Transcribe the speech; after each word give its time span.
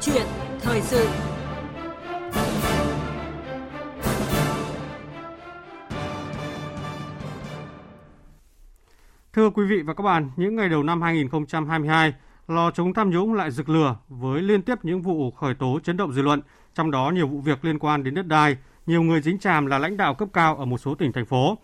chuyện 0.00 0.26
thời 0.60 0.80
sự 0.80 1.08
Thưa 9.32 9.50
quý 9.50 9.66
vị 9.66 9.82
và 9.82 9.94
các 9.94 10.02
bạn, 10.02 10.30
những 10.36 10.56
ngày 10.56 10.68
đầu 10.68 10.82
năm 10.82 11.02
2022, 11.02 12.14
lò 12.48 12.70
chống 12.70 12.94
tham 12.94 13.10
nhũng 13.10 13.34
lại 13.34 13.50
rực 13.50 13.68
lửa 13.68 13.96
với 14.08 14.42
liên 14.42 14.62
tiếp 14.62 14.78
những 14.82 15.02
vụ 15.02 15.30
khởi 15.30 15.54
tố 15.54 15.80
chấn 15.84 15.96
động 15.96 16.12
dư 16.12 16.22
luận, 16.22 16.40
trong 16.74 16.90
đó 16.90 17.10
nhiều 17.14 17.28
vụ 17.28 17.40
việc 17.40 17.64
liên 17.64 17.78
quan 17.78 18.04
đến 18.04 18.14
đất 18.14 18.26
đai, 18.26 18.56
nhiều 18.86 19.02
người 19.02 19.20
dính 19.20 19.38
chàm 19.38 19.66
là 19.66 19.78
lãnh 19.78 19.96
đạo 19.96 20.14
cấp 20.14 20.28
cao 20.32 20.56
ở 20.56 20.64
một 20.64 20.78
số 20.78 20.94
tỉnh 20.94 21.12
thành 21.12 21.26
phố. 21.26 21.58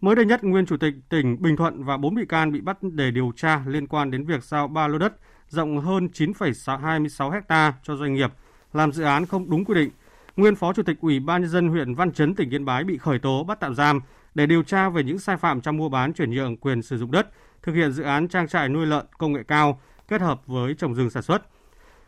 Mới 0.00 0.16
đây 0.16 0.26
nhất, 0.26 0.44
nguyên 0.44 0.66
chủ 0.66 0.76
tịch 0.76 0.94
tỉnh 1.08 1.42
Bình 1.42 1.56
Thuận 1.56 1.84
và 1.84 1.96
4 1.96 2.14
bị 2.14 2.26
can 2.28 2.52
bị 2.52 2.60
bắt 2.60 2.78
để 2.82 3.10
điều 3.10 3.32
tra 3.36 3.62
liên 3.66 3.86
quan 3.86 4.10
đến 4.10 4.24
việc 4.24 4.44
giao 4.44 4.68
ba 4.68 4.88
lô 4.88 4.98
đất 4.98 5.12
rộng 5.48 5.80
hơn 5.80 6.08
9,26 6.12 7.40
ha 7.48 7.72
cho 7.82 7.96
doanh 7.96 8.14
nghiệp 8.14 8.32
làm 8.72 8.92
dự 8.92 9.04
án 9.04 9.26
không 9.26 9.50
đúng 9.50 9.64
quy 9.64 9.74
định. 9.74 9.90
Nguyên 10.36 10.54
Phó 10.54 10.72
Chủ 10.72 10.82
tịch 10.82 10.96
Ủy 11.00 11.20
ban 11.20 11.42
nhân 11.42 11.50
dân 11.50 11.68
huyện 11.68 11.94
Văn 11.94 12.12
Chấn 12.12 12.34
tỉnh 12.34 12.50
Yên 12.50 12.64
Bái 12.64 12.84
bị 12.84 12.98
khởi 12.98 13.18
tố 13.18 13.44
bắt 13.44 13.60
tạm 13.60 13.74
giam 13.74 14.00
để 14.34 14.46
điều 14.46 14.62
tra 14.62 14.88
về 14.88 15.02
những 15.02 15.18
sai 15.18 15.36
phạm 15.36 15.60
trong 15.60 15.76
mua 15.76 15.88
bán 15.88 16.12
chuyển 16.12 16.30
nhượng 16.30 16.56
quyền 16.56 16.82
sử 16.82 16.98
dụng 16.98 17.10
đất, 17.10 17.28
thực 17.62 17.74
hiện 17.74 17.92
dự 17.92 18.02
án 18.02 18.28
trang 18.28 18.48
trại 18.48 18.68
nuôi 18.68 18.86
lợn 18.86 19.06
công 19.18 19.32
nghệ 19.32 19.42
cao 19.48 19.80
kết 20.08 20.20
hợp 20.20 20.46
với 20.46 20.74
trồng 20.74 20.94
rừng 20.94 21.10
sản 21.10 21.22
xuất. 21.22 21.42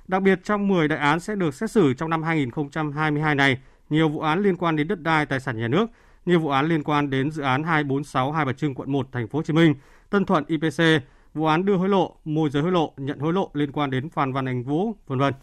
Đặc 0.09 0.23
biệt 0.23 0.41
trong 0.45 0.69
10 0.69 0.89
đại 0.89 0.99
án 0.99 1.21
sẽ 1.21 1.35
được 1.35 1.55
xét 1.55 1.71
xử 1.71 1.95
trong 1.95 2.11
năm 2.11 2.23
2022 2.23 3.35
này, 3.35 3.59
nhiều 3.91 4.09
vụ 4.09 4.21
án 4.21 4.43
liên 4.43 4.57
quan 4.57 4.77
đến 4.77 4.89
đất 4.89 5.03
đai 5.03 5.27
tài 5.27 5.41
sản 5.41 5.59
nhà 5.59 5.69
nước, 5.69 5.87
nhiều 6.27 6.41
vụ 6.41 6.49
án 6.49 6.67
liên 6.67 6.83
quan 6.83 7.11
đến 7.11 7.31
dự 7.31 7.43
án 7.43 7.63
246 7.63 8.33
Hai 8.33 8.45
Bà 8.45 8.53
Trưng 8.53 8.75
quận 8.75 8.93
1 8.93 9.13
thành 9.13 9.29
phố 9.29 9.39
Hồ 9.39 9.43
Chí 9.43 9.53
Minh, 9.53 9.75
Tân 10.11 10.25
Thuận 10.25 10.45
IPC, 10.47 10.83
vụ 11.39 11.45
án 11.45 11.65
đưa 11.65 11.77
hối 11.77 11.89
lộ, 11.89 12.17
môi 12.25 12.51
giới 12.51 12.63
hối 12.63 12.73
lộ, 12.73 12.93
nhận 12.97 13.19
hối 13.19 13.33
lộ 13.33 13.51
liên 13.55 13.73
quan 13.73 13.91
đến 13.91 14.09
Phan 14.09 14.33
Văn 14.33 14.49
Anh 14.49 14.63
Vũ, 14.63 14.95
vân 15.07 15.19
vân. 15.19 15.35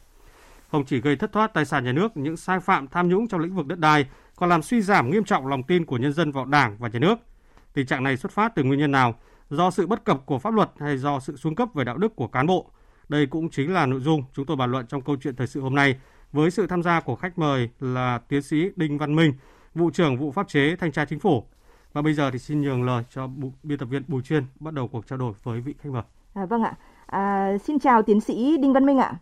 Không 0.72 0.86
chỉ 0.86 1.02
gây 1.02 1.16
thất 1.16 1.32
thoát 1.32 1.54
tài 1.54 1.66
sản 1.66 1.84
nhà 1.84 1.92
nước, 1.92 2.18
những 2.18 2.38
sai 2.38 2.60
phạm 2.60 2.88
tham 2.88 3.10
nhũng 3.10 3.28
trong 3.28 3.42
lĩnh 3.42 3.56
vực 3.56 3.68
đất 3.68 3.80
đai 3.80 4.06
còn 4.36 4.50
làm 4.50 4.62
suy 4.62 4.82
giảm 4.82 5.12
nghiêm 5.12 5.24
trọng 5.24 5.48
lòng 5.48 5.64
tin 5.64 5.86
của 5.86 5.98
nhân 5.98 6.14
dân 6.14 6.32
vào 6.32 6.46
Đảng 6.46 6.78
và 6.80 6.90
nhà 6.90 7.00
nước. 7.00 7.16
Tình 7.74 7.86
trạng 7.86 8.04
này 8.04 8.18
xuất 8.18 8.32
phát 8.32 8.56
từ 8.56 8.64
nguyên 8.64 8.80
nhân 8.80 8.92
nào? 8.92 9.16
Do 9.50 9.72
sự 9.72 9.88
bất 9.88 10.04
cập 10.04 10.26
của 10.26 10.40
pháp 10.40 10.54
luật 10.54 10.70
hay 10.80 10.98
do 10.98 11.20
sự 11.20 11.36
xuống 11.36 11.56
cấp 11.56 11.70
về 11.74 11.84
đạo 11.84 11.98
đức 11.98 12.16
của 12.16 12.28
cán 12.28 12.48
bộ? 12.48 12.72
Đây 13.10 13.26
cũng 13.26 13.50
chính 13.50 13.74
là 13.74 13.86
nội 13.86 14.00
dung 14.00 14.24
chúng 14.34 14.46
tôi 14.46 14.58
bàn 14.58 14.72
luận 14.72 14.88
trong 14.88 15.02
câu 15.02 15.16
chuyện 15.22 15.36
thời 15.36 15.48
sự 15.48 15.62
hôm 15.62 15.76
nay 15.76 15.96
với 16.32 16.52
sự 16.52 16.68
tham 16.68 16.84
gia 16.84 17.00
của 17.00 17.16
khách 17.16 17.38
mời 17.38 17.70
là 17.80 18.20
tiến 18.30 18.42
sĩ 18.42 18.70
Đinh 18.76 18.98
Văn 18.98 19.16
Minh, 19.16 19.34
vụ 19.76 19.90
trưởng 19.90 20.18
vụ 20.18 20.32
pháp 20.32 20.48
chế 20.48 20.76
thanh 20.76 20.92
tra 20.92 21.06
chính 21.06 21.20
phủ. 21.20 21.48
Và 21.96 22.02
bây 22.02 22.14
giờ 22.14 22.32
thì 22.32 22.40
xin 22.40 22.62
nhường 22.62 22.84
lời 22.84 23.04
cho 23.10 23.30
biên 23.64 23.78
tập 23.78 23.86
viên 23.86 24.04
Bùi 24.08 24.22
Chuyên 24.22 24.44
bắt 24.60 24.74
đầu 24.74 24.88
cuộc 24.88 25.08
trao 25.08 25.18
đổi 25.18 25.34
với 25.44 25.62
vị 25.62 25.74
khách 25.80 25.90
mời. 25.94 26.02
À, 26.34 26.46
vâng 26.46 26.64
ạ. 26.64 26.74
À, 27.06 27.58
xin 27.58 27.80
chào 27.80 28.02
tiến 28.02 28.22
sĩ 28.22 28.58
Đinh 28.58 28.74
Văn 28.74 28.86
Minh 28.86 28.98
ạ. 28.98 29.14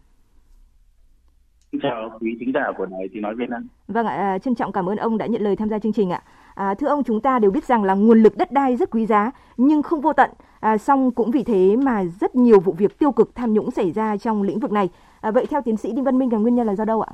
Xin 1.71 1.81
chào 1.83 2.17
quý 2.21 2.38
thính 2.39 2.51
giả 2.53 2.61
của 2.77 2.85
Đài 2.85 3.07
Tiếng 3.13 3.21
Nói 3.21 3.35
Việt 3.35 3.49
Nam. 3.49 3.67
Vâng 3.88 4.05
ạ, 4.05 4.16
à, 4.16 4.38
trân 4.38 4.55
trọng 4.55 4.71
cảm 4.71 4.89
ơn 4.89 4.97
ông 4.97 5.17
đã 5.17 5.25
nhận 5.25 5.41
lời 5.41 5.55
tham 5.55 5.69
gia 5.69 5.79
chương 5.79 5.94
trình 5.94 6.09
ạ. 6.09 6.23
À, 6.55 6.73
thưa 6.73 6.88
ông, 6.88 7.03
chúng 7.03 7.21
ta 7.21 7.39
đều 7.39 7.51
biết 7.51 7.66
rằng 7.66 7.83
là 7.83 7.94
nguồn 7.94 8.23
lực 8.23 8.38
đất 8.38 8.51
đai 8.51 8.75
rất 8.75 8.91
quý 8.91 9.05
giá 9.05 9.31
nhưng 9.57 9.83
không 9.83 10.01
vô 10.01 10.13
tận. 10.13 10.29
À, 10.59 10.77
song 10.77 11.11
cũng 11.11 11.31
vì 11.31 11.44
thế 11.44 11.75
mà 11.75 12.03
rất 12.21 12.35
nhiều 12.35 12.59
vụ 12.59 12.73
việc 12.73 12.99
tiêu 12.99 13.11
cực 13.11 13.35
tham 13.35 13.53
nhũng 13.53 13.71
xảy 13.71 13.91
ra 13.91 14.17
trong 14.17 14.41
lĩnh 14.41 14.59
vực 14.59 14.71
này. 14.71 14.89
À, 15.21 15.31
vậy 15.31 15.45
theo 15.49 15.61
tiến 15.61 15.77
sĩ 15.77 15.91
Đinh 15.91 16.03
Văn 16.03 16.17
Minh 16.17 16.33
là 16.33 16.38
nguyên 16.38 16.55
nhân 16.55 16.67
là 16.67 16.75
do 16.75 16.85
đâu 16.85 17.01
ạ? 17.01 17.11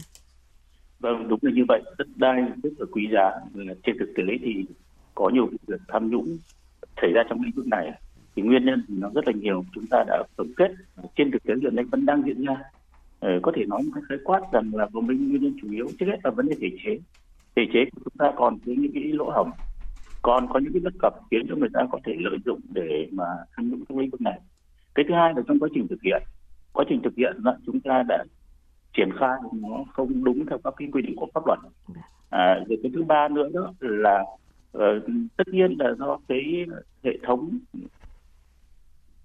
Vâng, 1.00 1.28
đúng 1.28 1.40
là 1.42 1.52
như 1.56 1.64
vậy. 1.68 1.82
Đất 1.98 2.08
đai 2.16 2.42
rất 2.64 2.70
là 2.78 2.86
quý 2.92 3.08
giá. 3.14 3.32
Trên 3.84 3.96
thực 4.00 4.14
tế 4.18 4.24
thì 4.44 4.66
có 5.20 5.30
nhiều 5.30 5.50
việc 5.68 5.82
tham 5.88 6.10
nhũng 6.10 6.38
xảy 7.02 7.12
ra 7.14 7.24
trong 7.30 7.42
lĩnh 7.42 7.56
vực 7.56 7.68
này. 7.68 7.92
Thì 8.36 8.42
nguyên 8.42 8.66
nhân 8.66 8.84
thì 8.88 8.94
nó 8.98 9.10
rất 9.16 9.28
là 9.28 9.34
nhiều. 9.34 9.66
Chúng 9.74 9.86
ta 9.90 10.04
đã 10.08 10.24
tổng 10.38 10.54
kết 10.58 10.72
trên 11.16 11.32
thực 11.32 11.44
tế 11.44 11.54
hiện 11.62 11.76
nay 11.76 11.86
vẫn 11.92 12.06
đang 12.06 12.24
diễn 12.26 12.46
ra. 12.46 12.56
Ờ, 13.20 13.30
có 13.42 13.52
thể 13.56 13.66
nói 13.66 13.82
một 13.84 13.92
cách 13.96 14.04
khái 14.10 14.18
quát 14.24 14.42
rằng 14.54 14.72
là 14.74 14.88
có 14.94 15.02
mấy 15.02 15.18
nguyên 15.18 15.44
nhân 15.44 15.54
chủ 15.62 15.68
yếu 15.72 15.92
trước 16.00 16.06
hết 16.10 16.18
là 16.24 16.32
vấn 16.32 16.50
đề 16.50 16.56
thể 16.62 16.68
chế. 16.84 17.00
Thể 17.56 17.62
chế 17.74 17.80
của 17.86 18.02
chúng 18.04 18.18
ta 18.18 18.32
còn 18.36 18.58
có 18.66 18.72
những 18.78 18.92
cái 18.94 19.04
lỗ 19.04 19.30
hổng 19.30 19.52
còn 20.22 20.48
có 20.50 20.60
những 20.60 20.74
cái 20.74 20.82
bất 20.84 20.94
cập 21.00 21.14
khiến 21.32 21.46
cho 21.50 21.56
người 21.56 21.70
ta 21.74 21.82
có 21.92 22.00
thể 22.06 22.14
lợi 22.20 22.38
dụng 22.46 22.60
để 22.74 23.08
mà 23.12 23.26
tham 23.56 23.70
nhũng 23.70 23.86
trong 23.90 23.98
lĩnh 23.98 24.10
vực 24.10 24.22
này. 24.22 24.40
Cái 24.96 25.06
thứ 25.08 25.14
hai 25.14 25.34
là 25.36 25.42
trong 25.48 25.60
quá 25.60 25.70
trình 25.74 25.88
thực 25.88 26.02
hiện. 26.02 26.24
Quá 26.74 26.86
trình 26.90 27.02
thực 27.04 27.16
hiện 27.18 27.34
là 27.44 27.58
chúng 27.66 27.80
ta 27.80 28.04
đã 28.08 28.26
triển 28.98 29.10
khai 29.20 29.38
nó 29.54 29.84
không 29.94 30.24
đúng 30.24 30.46
theo 30.46 30.58
các 30.64 30.74
cái 30.78 30.88
quy 30.92 31.02
định 31.02 31.16
của 31.16 31.28
pháp 31.34 31.48
luật. 31.48 31.60
À, 32.30 32.56
rồi 32.68 32.80
cái 32.84 32.92
thứ 32.96 33.04
ba 33.04 33.28
nữa 33.28 33.50
đó 33.54 33.74
là 33.80 34.24
Ờ, 34.72 35.00
tất 35.38 35.48
nhiên 35.48 35.76
là 35.80 35.94
do 36.00 36.18
cái 36.28 36.66
hệ 37.04 37.18
thống 37.24 37.60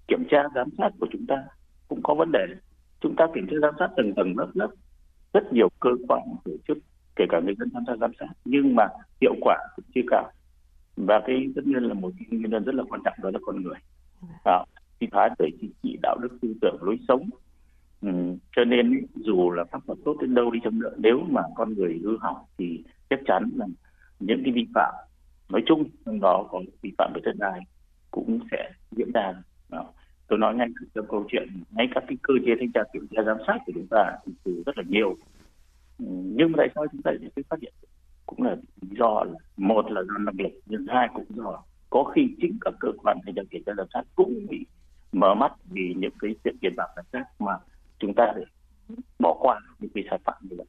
kiểm 0.07 0.23
tra 0.29 0.43
giám 0.55 0.69
sát 0.77 0.89
của 0.99 1.07
chúng 1.11 1.25
ta 1.25 1.43
cũng 1.87 2.03
có 2.03 2.13
vấn 2.13 2.31
đề. 2.31 2.45
Chúng 3.01 3.15
ta 3.15 3.27
kiểm 3.35 3.47
tra 3.47 3.57
giám 3.61 3.73
sát 3.79 3.89
từng 3.97 4.13
tầng 4.15 4.33
lớp 4.37 4.47
lớp 4.53 4.69
rất 5.33 5.53
nhiều 5.53 5.69
cơ 5.79 5.89
quan 6.07 6.21
tổ 6.45 6.51
chức 6.67 6.77
kể 7.15 7.25
cả 7.29 7.39
người 7.39 7.55
dân 7.59 7.69
tham 7.73 7.83
gia 7.87 7.95
giám 7.95 8.11
sát 8.19 8.27
nhưng 8.45 8.75
mà 8.75 8.87
hiệu 9.21 9.33
quả 9.41 9.57
cũng 9.75 9.85
chưa 9.95 10.01
cao. 10.07 10.31
Và 10.95 11.21
cái 11.27 11.47
tất 11.55 11.61
nhiên 11.65 11.83
là 11.83 11.93
một 11.93 12.11
cái 12.19 12.39
nguyên 12.39 12.51
nhân 12.51 12.63
rất 12.63 12.75
là 12.75 12.83
quan 12.89 13.01
trọng 13.05 13.13
đó 13.23 13.29
là 13.33 13.39
con 13.41 13.61
người. 13.61 13.77
À, 14.45 14.65
suy 14.99 15.07
thoái 15.11 15.29
về 15.39 15.49
chính 15.61 15.71
trị 15.83 15.97
đạo 16.01 16.17
đức 16.21 16.37
tư 16.41 16.53
tưởng 16.61 16.83
lối 16.83 16.99
sống. 17.07 17.29
Ừ, 18.01 18.09
cho 18.55 18.65
nên 18.65 19.05
dù 19.15 19.51
là 19.51 19.63
pháp 19.63 19.79
luật 19.87 19.99
tốt 20.05 20.17
đến 20.21 20.35
đâu 20.35 20.51
đi 20.51 20.59
chăng 20.63 20.79
nữa 20.79 20.93
nếu 20.97 21.19
mà 21.29 21.41
con 21.55 21.73
người 21.73 21.99
hư 22.03 22.17
hỏng 22.17 22.37
thì 22.57 22.83
chắc 23.09 23.19
chắn 23.25 23.49
là 23.55 23.65
những 24.19 24.41
cái 24.43 24.53
vi 24.53 24.67
phạm 24.73 24.93
nói 25.49 25.63
chung 25.65 25.89
trong 26.05 26.19
đó 26.19 26.47
có 26.51 26.61
vi 26.81 26.91
phạm 26.97 27.11
về 27.15 27.21
đất 27.23 27.35
đai 27.37 27.59
cũng 28.11 28.39
sẽ 28.51 28.71
diễn 28.91 29.11
ra. 29.13 29.33
Đó. 29.69 29.85
Tôi 30.27 30.39
nói 30.39 30.55
ngay 30.55 30.67
trong 30.95 31.05
câu 31.09 31.25
chuyện 31.27 31.47
ngay 31.71 31.87
các 31.95 32.03
cái 32.07 32.17
cơ 32.21 32.33
chế 32.45 32.51
thanh 32.59 32.71
tra 32.71 32.81
kiểm 32.93 33.07
tra 33.11 33.23
giám 33.23 33.37
sát 33.47 33.57
của 33.65 33.71
chúng 33.75 33.87
ta 33.89 34.11
thì 34.45 34.51
rất 34.65 34.77
là 34.77 34.83
nhiều. 34.87 35.15
Ừ, 35.99 36.05
nhưng 36.09 36.51
mà 36.51 36.55
tại 36.57 36.67
sao 36.75 36.85
chúng 36.91 37.01
ta 37.01 37.11
lại 37.11 37.43
phát 37.49 37.59
hiện? 37.61 37.73
Cũng 38.25 38.43
là 38.43 38.55
lý 38.81 38.97
do 38.99 39.23
là 39.23 39.33
một 39.57 39.91
là 39.91 40.01
do 40.03 40.17
năng 40.17 40.35
lực 40.37 40.51
nhưng 40.65 40.85
hai 40.87 41.09
cũng 41.13 41.25
do 41.29 41.63
có 41.89 42.03
khi 42.03 42.35
chính 42.41 42.57
các 42.61 42.73
cơ 42.79 42.89
quan 43.03 43.17
thanh 43.25 43.35
tra 43.35 43.41
kiểm 43.49 43.63
tra 43.65 43.73
giám 43.77 43.87
sát 43.93 44.03
cũng 44.15 44.47
bị 44.49 44.65
mở 45.11 45.33
mắt 45.35 45.53
vì 45.65 45.93
những 45.97 46.13
cái 46.19 46.35
chuyện 46.43 46.55
tiền 46.61 46.73
bạc 46.77 46.87
khác 47.13 47.27
mà 47.39 47.51
chúng 47.99 48.13
ta 48.13 48.33
để 48.35 48.43
bỏ 49.19 49.37
qua 49.39 49.59
những 49.79 49.91
cái 49.93 50.03
sai 50.09 50.19
phạm 50.23 50.35
như 50.41 50.55
vậy. 50.57 50.67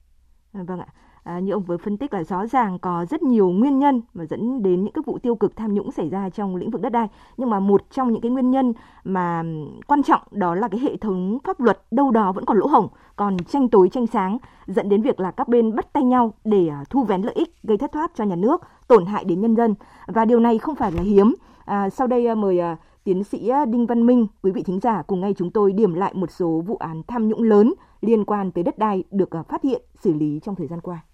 À, 0.53 0.62
vâng 0.66 0.78
ạ 0.78 0.86
à, 1.26 1.38
như 1.38 1.53
ông 1.53 1.62
vừa 1.62 1.76
phân 1.76 1.97
tích 1.97 2.14
là 2.14 2.25
rõ 2.25 2.47
ràng 2.47 2.78
có 2.78 3.06
rất 3.10 3.22
nhiều 3.22 3.50
nguyên 3.50 3.78
nhân 3.78 4.03
mà 4.14 4.25
dẫn 4.25 4.62
đến 4.62 4.84
những 4.84 4.92
cái 4.92 5.03
vụ 5.06 5.19
tiêu 5.19 5.34
cực 5.34 5.56
tham 5.56 5.75
nhũng 5.75 5.92
xảy 5.92 6.09
ra 6.09 6.31
trong 6.31 6.56
lĩnh 6.56 6.70
vực 6.70 6.82
đất 6.82 6.92
đai. 6.92 7.09
Nhưng 7.37 7.50
mà 7.50 7.60
một 7.60 7.82
trong 7.91 8.12
những 8.12 8.20
cái 8.20 8.31
nguyên 8.31 8.50
nhân 8.50 8.72
mà 9.04 9.42
quan 9.86 10.03
trọng 10.03 10.20
đó 10.31 10.54
là 10.54 10.69
cái 10.69 10.81
hệ 10.81 10.97
thống 10.97 11.38
pháp 11.44 11.60
luật 11.60 11.82
đâu 11.91 12.10
đó 12.10 12.32
vẫn 12.32 12.44
còn 12.44 12.59
lỗ 12.59 12.66
hổng 12.66 12.88
còn 13.16 13.36
tranh 13.38 13.69
tối 13.69 13.88
tranh 13.88 14.06
sáng 14.06 14.38
dẫn 14.66 14.88
đến 14.88 15.03
việc 15.03 15.20
là 15.20 15.31
các 15.31 15.48
bên 15.48 15.75
bắt 15.75 15.92
tay 15.92 16.04
nhau 16.04 16.32
để 16.44 16.69
à, 16.69 16.84
thu 16.91 17.04
vén 17.04 17.22
lợi 17.22 17.34
ích 17.34 17.62
gây 17.62 17.78
thất 17.78 17.92
thoát 17.92 18.12
cho 18.15 18.25
nhà 18.25 18.36
nước 18.36 18.60
tổn 18.88 19.06
hại 19.06 19.25
đến 19.25 19.41
nhân 19.41 19.56
dân. 19.56 19.75
Và 20.06 20.25
điều 20.25 20.41
này 20.41 20.59
không 20.59 20.75
phải 20.75 20.92
là 20.92 21.03
hiếm. 21.03 21.34
À, 21.65 21.91
sau 21.91 22.06
đây 22.06 22.26
à, 22.26 22.34
mời 22.34 22.59
à, 22.59 22.76
tiến 23.04 23.25
sĩ 23.25 23.50
Đinh 23.69 23.86
Văn 23.86 24.06
Minh, 24.06 24.26
quý 24.42 24.50
vị 24.50 24.62
thính 24.62 24.81
giả 24.81 25.03
cùng 25.03 25.20
ngay 25.20 25.34
chúng 25.34 25.50
tôi 25.50 25.72
điểm 25.72 25.94
lại 25.94 26.15
một 26.15 26.31
số 26.31 26.62
vụ 26.66 26.76
án 26.76 27.03
tham 27.06 27.28
nhũng 27.28 27.42
lớn 27.42 27.75
liên 28.00 28.25
quan 28.25 28.50
tới 28.50 28.65
đất 28.65 28.78
đai 28.78 29.04
được 29.10 29.31
phát 29.48 29.62
hiện, 29.62 29.82
xử 30.00 30.12
lý 30.12 30.41
trong 30.42 30.54
thời 30.54 30.66
gian 30.66 30.81
qua. 30.81 31.04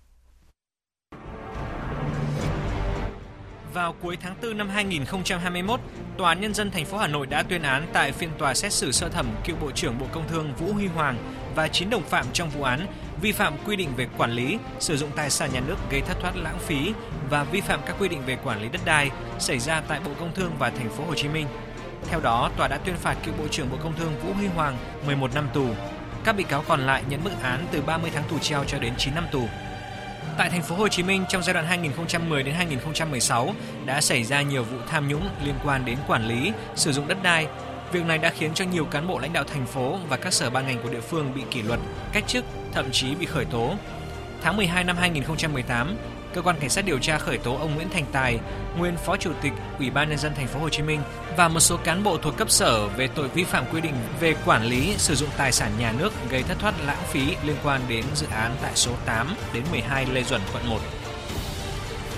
Vào 3.75 3.95
cuối 4.03 4.17
tháng 4.23 4.35
4 4.43 4.59
năm 4.59 4.69
2021, 4.69 5.81
Tòa 6.19 6.29
án 6.29 6.41
Nhân 6.41 6.55
dân 6.55 6.71
thành 6.71 6.85
phố 6.85 6.99
Hà 6.99 7.07
Nội 7.07 7.27
đã 7.27 7.43
tuyên 7.43 7.63
án 7.63 7.87
tại 7.93 8.13
phiên 8.13 8.31
tòa 8.39 8.55
xét 8.55 8.73
xử 8.73 8.93
sơ 8.93 9.09
thẩm 9.09 9.27
cựu 9.45 9.57
Bộ 9.57 9.71
trưởng 9.71 9.99
Bộ 9.99 10.07
Công 10.13 10.29
Thương 10.29 10.55
Vũ 10.55 10.73
Huy 10.73 10.87
Hoàng 10.87 11.17
và 11.55 11.69
9 11.69 11.91
đồng 11.91 12.03
phạm 12.03 12.27
trong 12.33 12.51
vụ 12.51 12.63
án 12.63 12.87
vi 13.21 13.33
phạm 13.33 13.55
quy 13.67 13.77
định 13.77 13.89
về 13.97 14.09
quản 14.19 14.33
lý, 14.33 14.59
sử 14.81 14.97
dụng 14.97 15.11
tài 15.17 15.31
sản 15.31 15.51
nhà 15.53 15.61
nước 15.61 15.77
gây 15.91 16.01
thất 16.01 16.21
thoát 16.21 16.37
lãng 16.37 16.59
phí 16.59 16.93
và 17.31 17.45
vi 17.45 17.61
phạm 17.61 17.81
các 17.87 17.97
quy 18.01 18.09
định 18.09 18.23
về 18.27 18.37
quản 18.45 18.63
lý 18.63 18.69
đất 18.69 18.81
đai 18.85 19.11
xảy 19.39 19.59
ra 19.59 19.83
tại 19.89 20.01
Bộ 20.05 20.11
Công 20.21 20.35
Thương 20.35 20.53
và 20.59 20.71
thành 20.71 20.91
phố 20.91 21.05
Hồ 21.05 21.15
Chí 21.15 21.29
Minh. 21.29 21.47
Theo 22.09 22.21
đó, 22.21 22.51
tòa 22.57 22.69
đã 22.69 22.79
tuyên 22.79 22.97
phạt 22.97 23.17
cựu 23.25 23.35
Bộ 23.39 23.49
trưởng 23.49 23.71
Bộ 23.71 23.77
Công 23.83 23.97
Thương 23.97 24.13
Vũ 24.25 24.33
Huy 24.33 24.47
Hoàng 24.47 24.77
11 25.07 25.35
năm 25.35 25.49
tù. 25.55 25.67
Các 26.25 26.37
bị 26.37 26.45
cáo 26.45 26.65
còn 26.69 26.81
lại 26.81 27.03
nhận 27.09 27.25
mức 27.25 27.33
án 27.43 27.67
từ 27.73 27.83
30 27.83 28.11
tháng 28.15 28.25
tù 28.31 28.39
treo 28.39 28.65
cho 28.65 28.79
đến 28.79 28.93
9 28.99 29.15
năm 29.15 29.25
tù. 29.33 29.49
Tại 30.39 30.51
thành 30.51 30.63
phố 30.63 30.77
Hồ 30.77 30.89
Chí 30.89 31.03
Minh 31.03 31.25
trong 31.29 31.43
giai 31.43 31.55
đoạn 31.55 31.67
2010 31.67 32.43
đến 32.43 32.55
2016 32.55 33.55
đã 33.85 34.01
xảy 34.01 34.25
ra 34.25 34.43
nhiều 34.43 34.65
vụ 34.65 34.79
tham 34.89 35.09
nhũng 35.09 35.29
liên 35.45 35.55
quan 35.65 35.85
đến 35.85 35.99
quản 36.09 36.27
lý, 36.29 36.53
sử 36.75 36.93
dụng 36.93 37.09
đất 37.09 37.23
đai. 37.23 37.47
Việc 37.93 38.05
này 38.07 38.19
đã 38.19 38.31
khiến 38.31 38.51
cho 38.55 38.65
nhiều 38.65 38.85
cán 38.85 39.09
bộ 39.09 39.19
lãnh 39.19 39.33
đạo 39.33 39.45
thành 39.45 39.67
phố 39.67 39.99
và 40.09 40.17
các 40.17 40.33
sở 40.33 40.51
ban 40.51 40.67
ngành 40.67 40.83
của 40.83 40.89
địa 40.89 41.01
phương 41.01 41.35
bị 41.35 41.43
kỷ 41.51 41.63
luật, 41.63 41.81
cách 42.13 42.25
chức, 42.27 42.45
thậm 42.73 42.91
chí 42.93 43.15
bị 43.15 43.27
khởi 43.27 43.45
tố. 43.45 43.75
Tháng 44.43 44.57
12 44.57 44.85
năm 44.85 44.97
2018, 44.97 45.97
cơ 46.35 46.43
quan 46.43 46.57
cảnh 46.61 46.71
sát 46.71 46.85
điều 46.85 46.99
tra 46.99 47.19
khởi 47.19 47.39
tố 47.39 47.57
ông 47.57 47.75
Nguyễn 47.75 47.89
Thành 47.91 48.05
Tài, 48.13 48.39
nguyên 48.79 48.97
phó 48.97 49.17
chủ 49.17 49.33
tịch 49.43 49.53
Ủy 49.79 49.91
ban 49.91 50.09
nhân 50.09 50.19
dân 50.19 50.35
thành 50.35 50.47
phố 50.47 50.61
Hồ 50.61 50.69
Chí 50.69 50.83
Minh 50.83 51.01
và 51.37 51.49
một 51.49 51.61
số 51.61 51.77
cán 51.85 52.03
bộ 52.03 52.19
thuộc 52.19 52.37
cấp 52.37 52.51
sở 52.51 52.87
về 52.87 53.09
tội 53.09 53.29
vi 53.29 53.45
phạm 53.45 53.65
quy 53.73 53.81
định 53.81 53.95
về 54.21 54.35
quản 54.47 54.65
lý 54.65 54.95
sử 54.99 55.15
dụng 55.15 55.29
tài 55.37 55.53
sản 55.53 55.73
nhà 55.79 55.93
nước 55.99 56.13
gây 56.31 56.43
thất 56.43 56.59
thoát 56.59 56.75
lãng 56.87 57.03
phí 57.11 57.37
liên 57.45 57.57
quan 57.65 57.81
đến 57.89 58.05
dự 58.15 58.27
án 58.31 58.57
tại 58.63 58.73
số 58.75 58.91
8 59.07 59.35
đến 59.55 59.63
12 59.71 60.07
Lê 60.13 60.23
Duẩn 60.23 60.41
quận 60.55 60.69
1. 60.69 60.79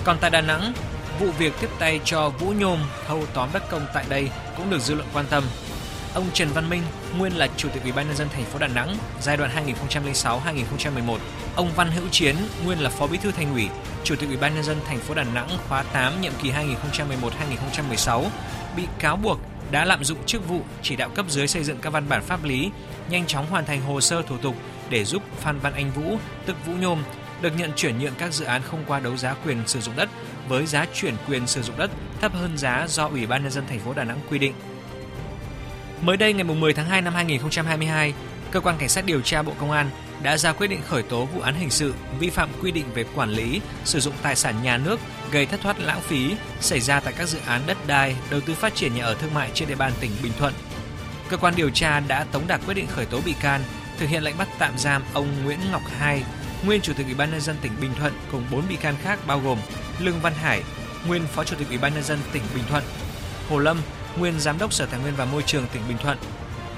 Còn 0.03 0.17
tại 0.21 0.31
Đà 0.31 0.41
Nẵng, 0.41 0.73
vụ 1.19 1.27
việc 1.31 1.53
tiếp 1.61 1.69
tay 1.79 1.99
cho 2.05 2.29
Vũ 2.29 2.53
Nhôm 2.59 2.79
thâu 3.07 3.23
tóm 3.33 3.49
đất 3.53 3.63
công 3.69 3.85
tại 3.93 4.05
đây 4.09 4.29
cũng 4.57 4.69
được 4.69 4.79
dư 4.79 4.95
luận 4.95 5.07
quan 5.13 5.25
tâm 5.29 5.43
ông 6.15 6.25
Trần 6.33 6.47
Văn 6.53 6.69
Minh, 6.69 6.81
nguyên 7.17 7.37
là 7.37 7.47
Chủ 7.57 7.69
tịch 7.73 7.83
Ủy 7.83 7.91
ban 7.91 8.07
nhân 8.07 8.15
dân 8.15 8.27
thành 8.29 8.43
phố 8.43 8.59
Đà 8.59 8.67
Nẵng 8.67 8.97
giai 9.21 9.37
đoạn 9.37 9.51
2006-2011, 9.93 11.17
ông 11.55 11.71
Văn 11.75 11.91
Hữu 11.91 12.07
Chiến, 12.11 12.35
nguyên 12.65 12.79
là 12.79 12.89
Phó 12.89 13.07
Bí 13.07 13.17
thư 13.17 13.31
Thành 13.31 13.53
ủy, 13.53 13.67
Chủ 14.03 14.15
tịch 14.15 14.29
Ủy 14.29 14.37
ban 14.37 14.55
nhân 14.55 14.63
dân 14.63 14.77
thành 14.85 14.99
phố 14.99 15.13
Đà 15.13 15.23
Nẵng 15.23 15.49
khóa 15.69 15.83
8 15.83 16.21
nhiệm 16.21 16.31
kỳ 16.41 16.51
2011-2016 16.51 18.23
bị 18.77 18.83
cáo 18.99 19.15
buộc 19.17 19.39
đã 19.71 19.85
lạm 19.85 20.03
dụng 20.03 20.17
chức 20.25 20.47
vụ 20.47 20.61
chỉ 20.81 20.95
đạo 20.95 21.09
cấp 21.09 21.25
dưới 21.29 21.47
xây 21.47 21.63
dựng 21.63 21.77
các 21.81 21.89
văn 21.89 22.05
bản 22.09 22.23
pháp 22.23 22.43
lý, 22.43 22.71
nhanh 23.09 23.27
chóng 23.27 23.45
hoàn 23.49 23.65
thành 23.65 23.81
hồ 23.81 24.01
sơ 24.01 24.21
thủ 24.21 24.37
tục 24.37 24.55
để 24.89 25.03
giúp 25.03 25.23
Phan 25.39 25.59
Văn 25.59 25.73
Anh 25.73 25.91
Vũ, 25.91 26.17
tức 26.45 26.65
Vũ 26.65 26.73
Nhôm, 26.73 27.03
được 27.41 27.51
nhận 27.57 27.71
chuyển 27.75 27.99
nhượng 27.99 28.15
các 28.17 28.33
dự 28.33 28.45
án 28.45 28.61
không 28.61 28.83
qua 28.87 28.99
đấu 28.99 29.17
giá 29.17 29.35
quyền 29.45 29.67
sử 29.67 29.81
dụng 29.81 29.95
đất 29.95 30.09
với 30.47 30.65
giá 30.65 30.85
chuyển 30.93 31.15
quyền 31.27 31.47
sử 31.47 31.61
dụng 31.61 31.77
đất 31.77 31.91
thấp 32.21 32.33
hơn 32.33 32.57
giá 32.57 32.85
do 32.89 33.07
Ủy 33.07 33.27
ban 33.27 33.43
nhân 33.43 33.51
dân 33.51 33.63
thành 33.67 33.79
phố 33.79 33.93
Đà 33.93 34.03
Nẵng 34.03 34.19
quy 34.29 34.39
định. 34.39 34.53
Mới 36.01 36.17
đây 36.17 36.33
ngày 36.33 36.43
10 36.43 36.73
tháng 36.73 36.85
2 36.85 37.01
năm 37.01 37.13
2022, 37.13 38.13
cơ 38.51 38.59
quan 38.59 38.77
cảnh 38.77 38.89
sát 38.89 39.05
điều 39.05 39.21
tra 39.21 39.41
Bộ 39.41 39.53
Công 39.59 39.71
an 39.71 39.89
đã 40.23 40.37
ra 40.37 40.53
quyết 40.53 40.67
định 40.67 40.81
khởi 40.87 41.03
tố 41.03 41.25
vụ 41.25 41.41
án 41.41 41.55
hình 41.55 41.69
sự 41.69 41.93
vi 42.19 42.29
phạm 42.29 42.49
quy 42.61 42.71
định 42.71 42.85
về 42.93 43.05
quản 43.15 43.29
lý, 43.29 43.61
sử 43.85 43.99
dụng 43.99 44.13
tài 44.21 44.35
sản 44.35 44.55
nhà 44.63 44.77
nước 44.77 44.99
gây 45.31 45.45
thất 45.45 45.61
thoát 45.61 45.79
lãng 45.79 46.01
phí 46.01 46.35
xảy 46.59 46.79
ra 46.79 46.99
tại 46.99 47.13
các 47.17 47.29
dự 47.29 47.39
án 47.45 47.61
đất 47.67 47.77
đai, 47.87 48.15
đầu 48.31 48.41
tư 48.41 48.53
phát 48.53 48.75
triển 48.75 48.95
nhà 48.95 49.03
ở 49.03 49.13
thương 49.13 49.33
mại 49.33 49.51
trên 49.53 49.67
địa 49.67 49.75
bàn 49.75 49.91
tỉnh 49.99 50.11
Bình 50.23 50.31
Thuận. 50.37 50.53
Cơ 51.29 51.37
quan 51.37 51.53
điều 51.55 51.69
tra 51.69 51.99
đã 51.99 52.23
tống 52.23 52.47
đạt 52.47 52.61
quyết 52.65 52.73
định 52.73 52.87
khởi 52.87 53.05
tố 53.05 53.21
bị 53.25 53.33
can, 53.41 53.61
thực 53.97 54.09
hiện 54.09 54.23
lệnh 54.23 54.37
bắt 54.37 54.47
tạm 54.59 54.77
giam 54.77 55.03
ông 55.13 55.27
Nguyễn 55.43 55.59
Ngọc 55.71 55.81
Hai, 55.99 56.23
nguyên 56.65 56.81
chủ 56.81 56.93
tịch 56.93 57.05
Ủy 57.05 57.15
ban 57.15 57.31
nhân 57.31 57.41
dân 57.41 57.55
tỉnh 57.61 57.71
Bình 57.81 57.91
Thuận 57.99 58.13
cùng 58.31 58.45
4 58.51 58.67
bị 58.69 58.75
can 58.75 58.95
khác 59.03 59.19
bao 59.27 59.39
gồm 59.39 59.57
Lương 59.99 60.19
Văn 60.19 60.33
Hải, 60.33 60.63
nguyên 61.07 61.21
phó 61.27 61.43
chủ 61.43 61.55
tịch 61.55 61.67
Ủy 61.67 61.77
ban 61.77 61.93
nhân 61.93 62.03
dân 62.03 62.19
tỉnh 62.31 62.43
Bình 62.55 62.63
Thuận, 62.69 62.83
Hồ 63.49 63.59
Lâm, 63.59 63.77
nguyên 64.17 64.39
giám 64.39 64.57
đốc 64.57 64.73
Sở 64.73 64.85
Tài 64.85 64.99
nguyên 64.99 65.15
và 65.15 65.25
Môi 65.25 65.43
trường 65.43 65.67
tỉnh 65.73 65.81
Bình 65.87 65.97
Thuận, 65.97 66.17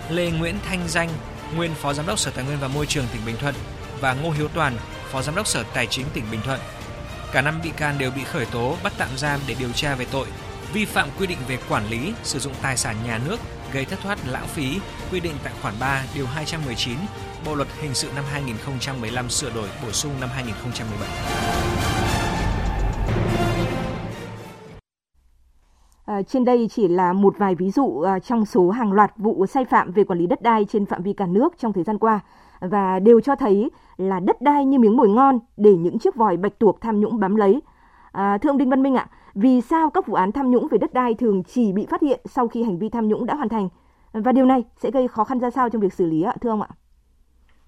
Lê 0.10 0.32
Nguyễn 0.32 0.60
Thanh 0.70 0.88
Danh, 0.88 1.10
nguyên 1.56 1.76
phó 1.76 1.94
giám 1.94 2.08
đốc 2.08 2.20
Sở 2.20 2.32
Tài 2.32 2.46
nguyên 2.46 2.60
và 2.60 2.68
Môi 2.68 2.86
trường 2.86 3.06
tỉnh 3.14 3.22
Bình 3.26 3.38
Thuận 3.38 3.56
và 4.00 4.14
Ngô 4.14 4.32
Hiếu 4.32 4.48
Toàn, 4.48 4.78
phó 5.12 5.22
giám 5.22 5.36
đốc 5.36 5.48
Sở 5.48 5.64
Tài 5.74 5.88
chính 5.88 6.06
tỉnh 6.14 6.24
Bình 6.32 6.42
Thuận. 6.42 6.60
Cả 7.32 7.42
năm 7.42 7.60
bị 7.64 7.70
can 7.78 7.98
đều 7.98 8.12
bị 8.12 8.24
khởi 8.24 8.46
tố 8.46 8.78
bắt 8.84 8.94
tạm 8.98 9.10
giam 9.18 9.40
để 9.48 9.56
điều 9.60 9.72
tra 9.72 9.96
về 9.96 10.06
tội 10.12 10.28
vi 10.74 10.86
phạm 10.86 11.10
quy 11.20 11.28
định 11.28 11.38
về 11.48 11.58
quản 11.70 11.90
lý, 11.90 12.14
sử 12.24 12.40
dụng 12.40 12.54
tài 12.62 12.78
sản 12.78 12.96
nhà 13.06 13.20
nước 13.26 13.38
gây 13.74 13.86
thất 13.86 14.00
thoát 14.04 14.18
lãng 14.28 14.48
phí 14.48 14.80
quy 15.12 15.20
định 15.20 15.36
tại 15.44 15.54
khoản 15.62 15.74
3 15.80 16.04
điều 16.16 16.26
219 16.26 16.98
Bộ 17.46 17.56
luật 17.56 17.68
hình 17.82 17.94
sự 17.94 18.10
năm 18.16 18.24
2015 18.32 19.30
sửa 19.30 19.50
đổi 19.50 19.70
bổ 19.84 19.92
sung 19.92 20.12
năm 20.20 20.30
2017. 20.34 22.17
Trên 26.24 26.46
đây 26.46 26.68
chỉ 26.72 26.88
là 26.88 27.14
một 27.14 27.38
vài 27.38 27.56
ví 27.56 27.72
dụ 27.72 28.02
à, 28.02 28.20
trong 28.20 28.46
số 28.46 28.70
hàng 28.70 28.92
loạt 28.92 29.12
vụ 29.18 29.46
sai 29.46 29.66
phạm 29.66 29.92
về 29.92 30.04
quản 30.04 30.20
lý 30.20 30.28
đất 30.28 30.42
đai 30.42 30.66
trên 30.66 30.86
phạm 30.86 31.04
vi 31.04 31.14
cả 31.14 31.26
nước 31.28 31.58
trong 31.58 31.74
thời 31.74 31.84
gian 31.84 31.98
qua 31.98 32.20
và 32.60 33.00
đều 33.00 33.22
cho 33.22 33.36
thấy 33.36 33.70
là 33.98 34.20
đất 34.20 34.42
đai 34.42 34.66
như 34.66 34.80
miếng 34.80 34.98
mồi 34.98 35.10
ngon 35.10 35.40
để 35.58 35.76
những 35.76 36.00
chiếc 36.00 36.16
vòi 36.16 36.38
bạch 36.38 36.60
tuộc 36.60 36.82
tham 36.82 37.00
nhũng 37.00 37.20
bám 37.20 37.36
lấy. 37.36 37.62
À, 38.12 38.38
thưa 38.38 38.50
ông 38.50 38.58
Đinh 38.58 38.70
Văn 38.70 38.84
Minh 38.84 38.96
ạ, 38.96 39.08
vì 39.34 39.62
sao 39.62 39.90
các 39.90 40.08
vụ 40.08 40.14
án 40.14 40.32
tham 40.32 40.52
nhũng 40.52 40.68
về 40.72 40.78
đất 40.78 40.94
đai 40.94 41.14
thường 41.14 41.44
chỉ 41.44 41.74
bị 41.74 41.86
phát 41.90 42.02
hiện 42.02 42.20
sau 42.26 42.48
khi 42.48 42.64
hành 42.64 42.80
vi 42.80 42.90
tham 42.90 43.08
nhũng 43.08 43.26
đã 43.26 43.36
hoàn 43.36 43.50
thành? 43.50 43.70
Và 44.14 44.32
điều 44.32 44.46
này 44.46 44.64
sẽ 44.78 44.92
gây 44.92 45.08
khó 45.08 45.24
khăn 45.24 45.40
ra 45.40 45.50
sao 45.50 45.70
trong 45.70 45.82
việc 45.82 45.94
xử 45.94 46.06
lý 46.06 46.22
ạ, 46.22 46.36
thưa 46.42 46.50
ông 46.50 46.62
ạ? 46.62 46.68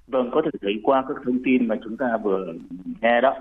Vâng, 0.07 0.29
có 0.33 0.41
thể 0.45 0.51
thấy 0.61 0.73
qua 0.83 1.05
các 1.07 1.17
thông 1.25 1.39
tin 1.45 1.67
mà 1.67 1.75
chúng 1.83 1.97
ta 1.97 2.17
vừa 2.23 2.45
nghe 3.01 3.21
đó 3.21 3.33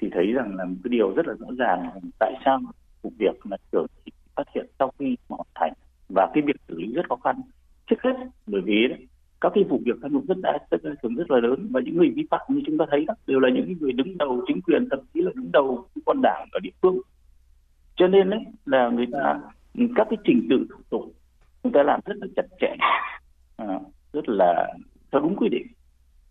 thì 0.00 0.08
thấy 0.12 0.32
rằng 0.32 0.56
là 0.56 0.64
một 0.64 0.76
cái 0.84 0.88
điều 0.88 1.10
rất 1.10 1.26
là 1.26 1.34
rõ 1.38 1.46
ràng 1.58 1.90
tại 2.18 2.34
sao 2.44 2.60
vụ 3.02 3.12
việc 3.18 3.46
là 3.46 3.56
thường 3.72 3.86
chỉ 4.04 4.12
phát 4.36 4.46
hiện 4.54 4.66
sau 4.78 4.92
khi 4.98 5.16
hoàn 5.28 5.48
thành 5.54 5.72
và 6.08 6.30
cái 6.34 6.42
việc 6.46 6.56
xử 6.68 6.74
lý 6.78 6.92
rất 6.92 7.08
khó 7.08 7.16
khăn. 7.24 7.40
Trước 7.86 7.96
hết 8.02 8.14
bởi 8.46 8.60
vì 8.60 8.86
đấy, 8.88 9.06
các 9.40 9.52
cái 9.54 9.64
vụ 9.64 9.80
việc 9.84 9.96
tham 10.02 10.12
nhũng 10.12 10.26
rất 10.26 10.36
đã 10.42 10.58
rất, 10.70 10.78
thường 11.02 11.14
rất 11.14 11.30
là 11.30 11.38
lớn 11.38 11.68
và 11.70 11.80
những 11.84 11.96
người 11.96 12.10
vi 12.10 12.26
phạm 12.30 12.40
như 12.48 12.62
chúng 12.66 12.78
ta 12.78 12.84
thấy 12.90 13.04
đó 13.04 13.14
đều 13.26 13.40
là 13.40 13.48
những 13.54 13.74
người 13.80 13.92
đứng 13.92 14.18
đầu 14.18 14.44
chính 14.46 14.60
quyền 14.62 14.88
thậm 14.90 15.00
chí 15.14 15.20
là 15.20 15.30
đứng 15.34 15.52
đầu 15.52 15.88
con 16.06 16.20
đảng 16.22 16.48
ở 16.52 16.60
địa 16.62 16.70
phương 16.82 16.98
cho 17.96 18.08
nên 18.08 18.30
đấy 18.30 18.40
là 18.66 18.88
người 18.88 19.06
ta 19.12 19.40
các 19.96 20.06
cái 20.10 20.16
trình 20.24 20.46
tự 20.50 20.66
thủ 20.70 20.82
tục 20.90 21.12
chúng 21.62 21.72
ta 21.72 21.82
làm 21.82 22.00
rất 22.04 22.14
là 22.20 22.26
chặt 22.36 22.46
chẽ 22.60 22.76
à, 23.56 23.80
rất 24.12 24.28
là 24.28 24.74
theo 25.12 25.20
đúng 25.20 25.36
quy 25.36 25.48
định 25.48 25.66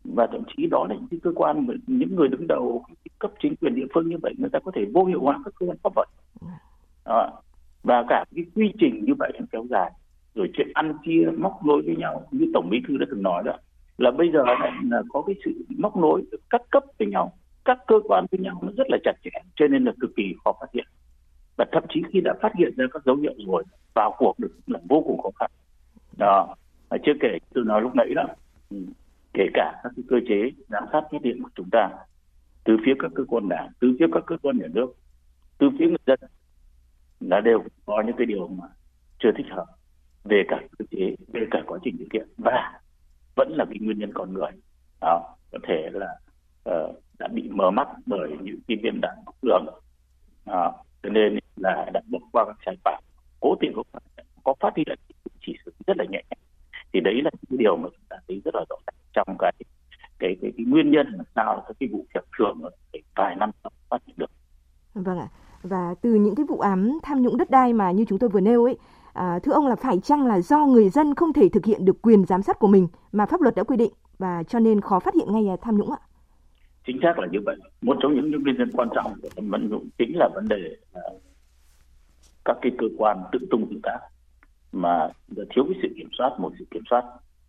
và 0.04 0.28
thậm 0.32 0.42
chí 0.58 0.68
đó 0.68 0.86
là 0.90 0.96
những 0.96 1.20
cơ 1.20 1.32
quan 1.36 1.68
những 1.88 2.16
người 2.16 2.28
đứng 2.28 2.48
đầu 2.48 2.86
cấp 3.20 3.32
chính 3.42 3.56
quyền 3.56 3.76
địa 3.76 3.86
phương 3.94 4.10
như 4.10 4.18
vậy 4.22 4.34
người 4.38 4.50
ta 4.50 4.60
có 4.60 4.72
thể 4.76 4.86
vô 4.94 5.06
hiệu 5.06 5.22
hóa 5.22 5.42
các 5.46 5.54
cơ 5.60 5.66
quan 5.66 5.78
pháp 5.84 5.94
luật 5.96 6.08
à, 7.04 7.32
và 7.86 8.04
cả 8.10 8.26
cái 8.36 8.46
quy 8.56 8.74
trình 8.80 9.06
như 9.06 9.14
vậy 9.20 9.32
kéo 9.52 9.66
dài. 9.70 9.92
Rồi 10.36 10.50
chuyện 10.54 10.68
ăn 10.74 10.98
chia, 11.06 11.30
móc 11.38 11.66
nối 11.66 11.82
với 11.86 11.96
nhau, 11.96 12.28
như 12.32 12.46
tổng 12.54 12.70
bí 12.70 12.78
thư 12.88 12.98
đã 12.98 13.06
từng 13.10 13.24
nói 13.24 13.44
đó, 13.46 13.58
là 13.98 14.12
bây 14.12 14.32
giờ 14.34 14.44
là 14.90 15.02
có 15.10 15.22
cái 15.28 15.36
sự 15.46 15.52
móc 15.78 15.98
nối 15.98 16.24
các 16.50 16.62
cấp 16.72 16.84
với 17.00 17.08
nhau, 17.08 17.34
các 17.66 17.78
cơ 17.88 17.96
quan 18.04 18.26
với 18.32 18.40
nhau 18.40 18.62
nó 18.64 18.72
rất 18.78 18.88
là 18.90 18.98
chặt 19.04 19.14
chẽ, 19.24 19.30
cho 19.56 19.68
nên 19.68 19.84
là 19.84 19.92
cực 20.00 20.12
kỳ 20.16 20.24
khó 20.44 20.54
phát 20.60 20.68
hiện. 20.74 20.86
Và 21.58 21.66
thậm 21.72 21.84
chí 21.90 22.02
khi 22.12 22.22
đã 22.22 22.34
phát 22.42 22.52
hiện 22.58 22.74
ra 22.78 22.86
các 22.92 23.06
dấu 23.06 23.16
hiệu 23.16 23.34
rồi, 23.48 23.64
vào 23.94 24.16
cuộc 24.18 24.40
được 24.40 24.52
là 24.68 24.80
vô 24.90 25.04
cùng 25.08 25.22
khó 25.22 25.30
khăn. 25.40 25.52
Đó 26.18 26.56
và 26.90 26.98
chưa 27.06 27.14
kể, 27.22 27.38
tôi 27.54 27.64
nói 27.66 27.82
lúc 27.82 27.96
nãy 27.96 28.08
đó 28.16 28.24
ừ, 28.70 28.78
kể 29.34 29.48
cả 29.54 29.80
các 29.84 29.92
cái 29.96 30.04
cơ 30.10 30.18
chế 30.28 30.52
giám 30.68 30.84
sát 30.92 31.02
nhất 31.12 31.22
định 31.22 31.44
của 31.44 31.50
chúng 31.56 31.70
ta, 31.72 31.90
từ 32.64 32.78
phía 32.86 32.94
các 33.00 33.12
cơ 33.16 33.24
quan 33.28 33.50
đảng, 33.50 33.70
từ 33.80 33.96
phía 34.00 34.06
các 34.12 34.24
cơ 34.28 34.38
quan 34.42 34.58
nhà 34.58 34.68
nước, 34.74 34.96
từ 35.58 35.70
phía 35.80 35.88
người 35.88 35.98
dân 36.06 36.20
là 37.20 37.42
đều 37.42 37.64
có 37.86 38.04
những 38.06 38.16
cái 38.18 38.26
điều 38.26 38.48
mà 38.48 38.64
chưa 39.20 39.32
thích 39.38 39.48
hợp 39.50 39.66
về 40.24 40.44
cả 40.48 40.62
cơ 40.78 40.86
chế 40.92 41.16
về 41.28 41.48
cả 41.52 41.64
quá 41.68 41.80
trình 41.84 41.98
thực 41.98 42.14
hiện 42.14 42.28
và 42.38 42.80
vẫn 43.36 43.52
là 43.58 43.66
cái 43.66 43.78
nguyên 43.82 44.00
nhân 44.00 44.12
con 44.14 44.34
người. 44.34 44.52
Đó 45.02 45.36
có 45.52 45.60
thể 45.68 45.90
là 45.94 46.18
uh, 46.70 46.96
đã 47.20 47.28
bị 47.28 47.50
mờ 47.50 47.72
mắt 47.72 47.88
bởi 48.06 48.30
những 48.42 48.60
cái 48.68 48.78
viêm 48.84 49.02
đạn 49.02 49.16
đường. 49.42 49.66
Đó 50.46 50.84
cho 51.04 51.10
nên 51.10 51.40
là 51.56 51.90
đã 51.94 52.02
bỏ 52.12 52.20
qua 52.32 52.46
các 52.46 52.56
sai 52.66 52.78
phạm 52.84 53.04
cố 53.40 53.56
tình 53.60 53.74
có, 53.76 53.84
có 54.44 54.54
phát 54.60 54.74
hiện 54.78 55.00
chỉ 55.46 55.54
xử 55.66 55.74
rất 55.88 55.98
là 55.98 56.06
nhẹ 56.10 56.24
thì 56.94 57.00
đấy 57.02 57.22
là 57.24 57.32
cái 57.32 57.58
điều 57.58 57.78
mà 57.78 57.90
chúng 57.92 58.06
ta 58.10 58.18
thấy 58.28 58.42
rất 58.46 58.56
là 58.56 58.66
rõ 58.70 58.76
ràng 58.88 58.96
trong 59.14 59.38
cái 59.40 59.54
cái 60.20 60.36
cái, 60.42 60.52
cái 60.58 60.66
nguyên 60.66 60.92
nhân 60.92 61.08
làm 61.12 61.26
sao 61.36 61.64
các 61.68 61.78
cái 61.80 61.90
vụ 61.92 62.06
việc 62.14 62.26
thường 62.38 62.62
phải 62.92 63.02
vài 63.16 63.36
năm 63.36 63.52
sau 63.64 63.72
phát 63.90 63.98
hiện 64.08 64.16
được. 64.18 64.32
Vâng 64.94 65.20
ạ 65.20 65.28
và 65.66 65.96
từ 66.02 66.14
những 66.14 66.36
cái 66.36 66.46
vụ 66.50 66.60
án 66.60 66.98
tham 67.04 67.22
nhũng 67.22 67.38
đất 67.38 67.50
đai 67.50 67.74
mà 67.74 67.92
như 67.92 68.06
chúng 68.06 68.20
tôi 68.20 68.30
vừa 68.30 68.40
nêu 68.40 68.64
ấy 68.64 68.78
à, 69.14 69.40
thưa 69.44 69.52
ông 69.52 69.68
là 69.68 69.76
phải 69.76 70.00
chăng 70.00 70.28
là 70.28 70.42
do 70.42 70.66
người 70.66 70.90
dân 70.90 71.16
không 71.16 71.34
thể 71.34 71.50
thực 71.50 71.66
hiện 71.66 71.86
được 71.86 72.02
quyền 72.02 72.26
giám 72.26 72.42
sát 72.42 72.60
của 72.60 72.68
mình 72.68 72.88
mà 73.12 73.26
pháp 73.26 73.42
luật 73.42 73.56
đã 73.56 73.64
quy 73.64 73.78
định? 73.78 73.92
Và 74.18 74.44
cho 74.44 74.60
nên 74.60 74.82
khó 74.82 75.00
phát 75.00 75.14
hiện 75.16 75.32
ngay 75.32 75.48
à, 75.48 75.56
tham 75.62 75.78
nhũng 75.78 75.92
ạ. 75.92 75.98
Chính 76.88 77.00
xác 77.04 77.20
là 77.20 77.28
như 77.32 77.40
vậy. 77.46 77.56
Một 77.82 77.98
trong 78.02 78.16
những, 78.16 78.44
nguyên 78.44 78.58
nhân 78.58 78.70
quan 78.74 78.90
trọng 78.96 79.14
của 79.22 79.30
tham 79.36 79.70
nhũng 79.70 79.90
chính 79.98 80.18
là 80.18 80.30
vấn 80.36 80.48
đề 80.48 80.58
là 80.94 81.02
các 82.46 82.58
cái 82.62 82.72
cơ 82.78 82.88
quan 82.98 83.24
tự 83.32 83.40
tung 83.52 83.68
tự 83.70 83.80
tác 83.84 84.00
mà 84.72 85.10
thiếu 85.36 85.66
cái 85.68 85.80
sự 85.82 85.88
kiểm 85.98 86.10
soát 86.18 86.36
một 86.40 86.52
sự 86.60 86.66
kiểm 86.72 86.84
soát 86.90 87.04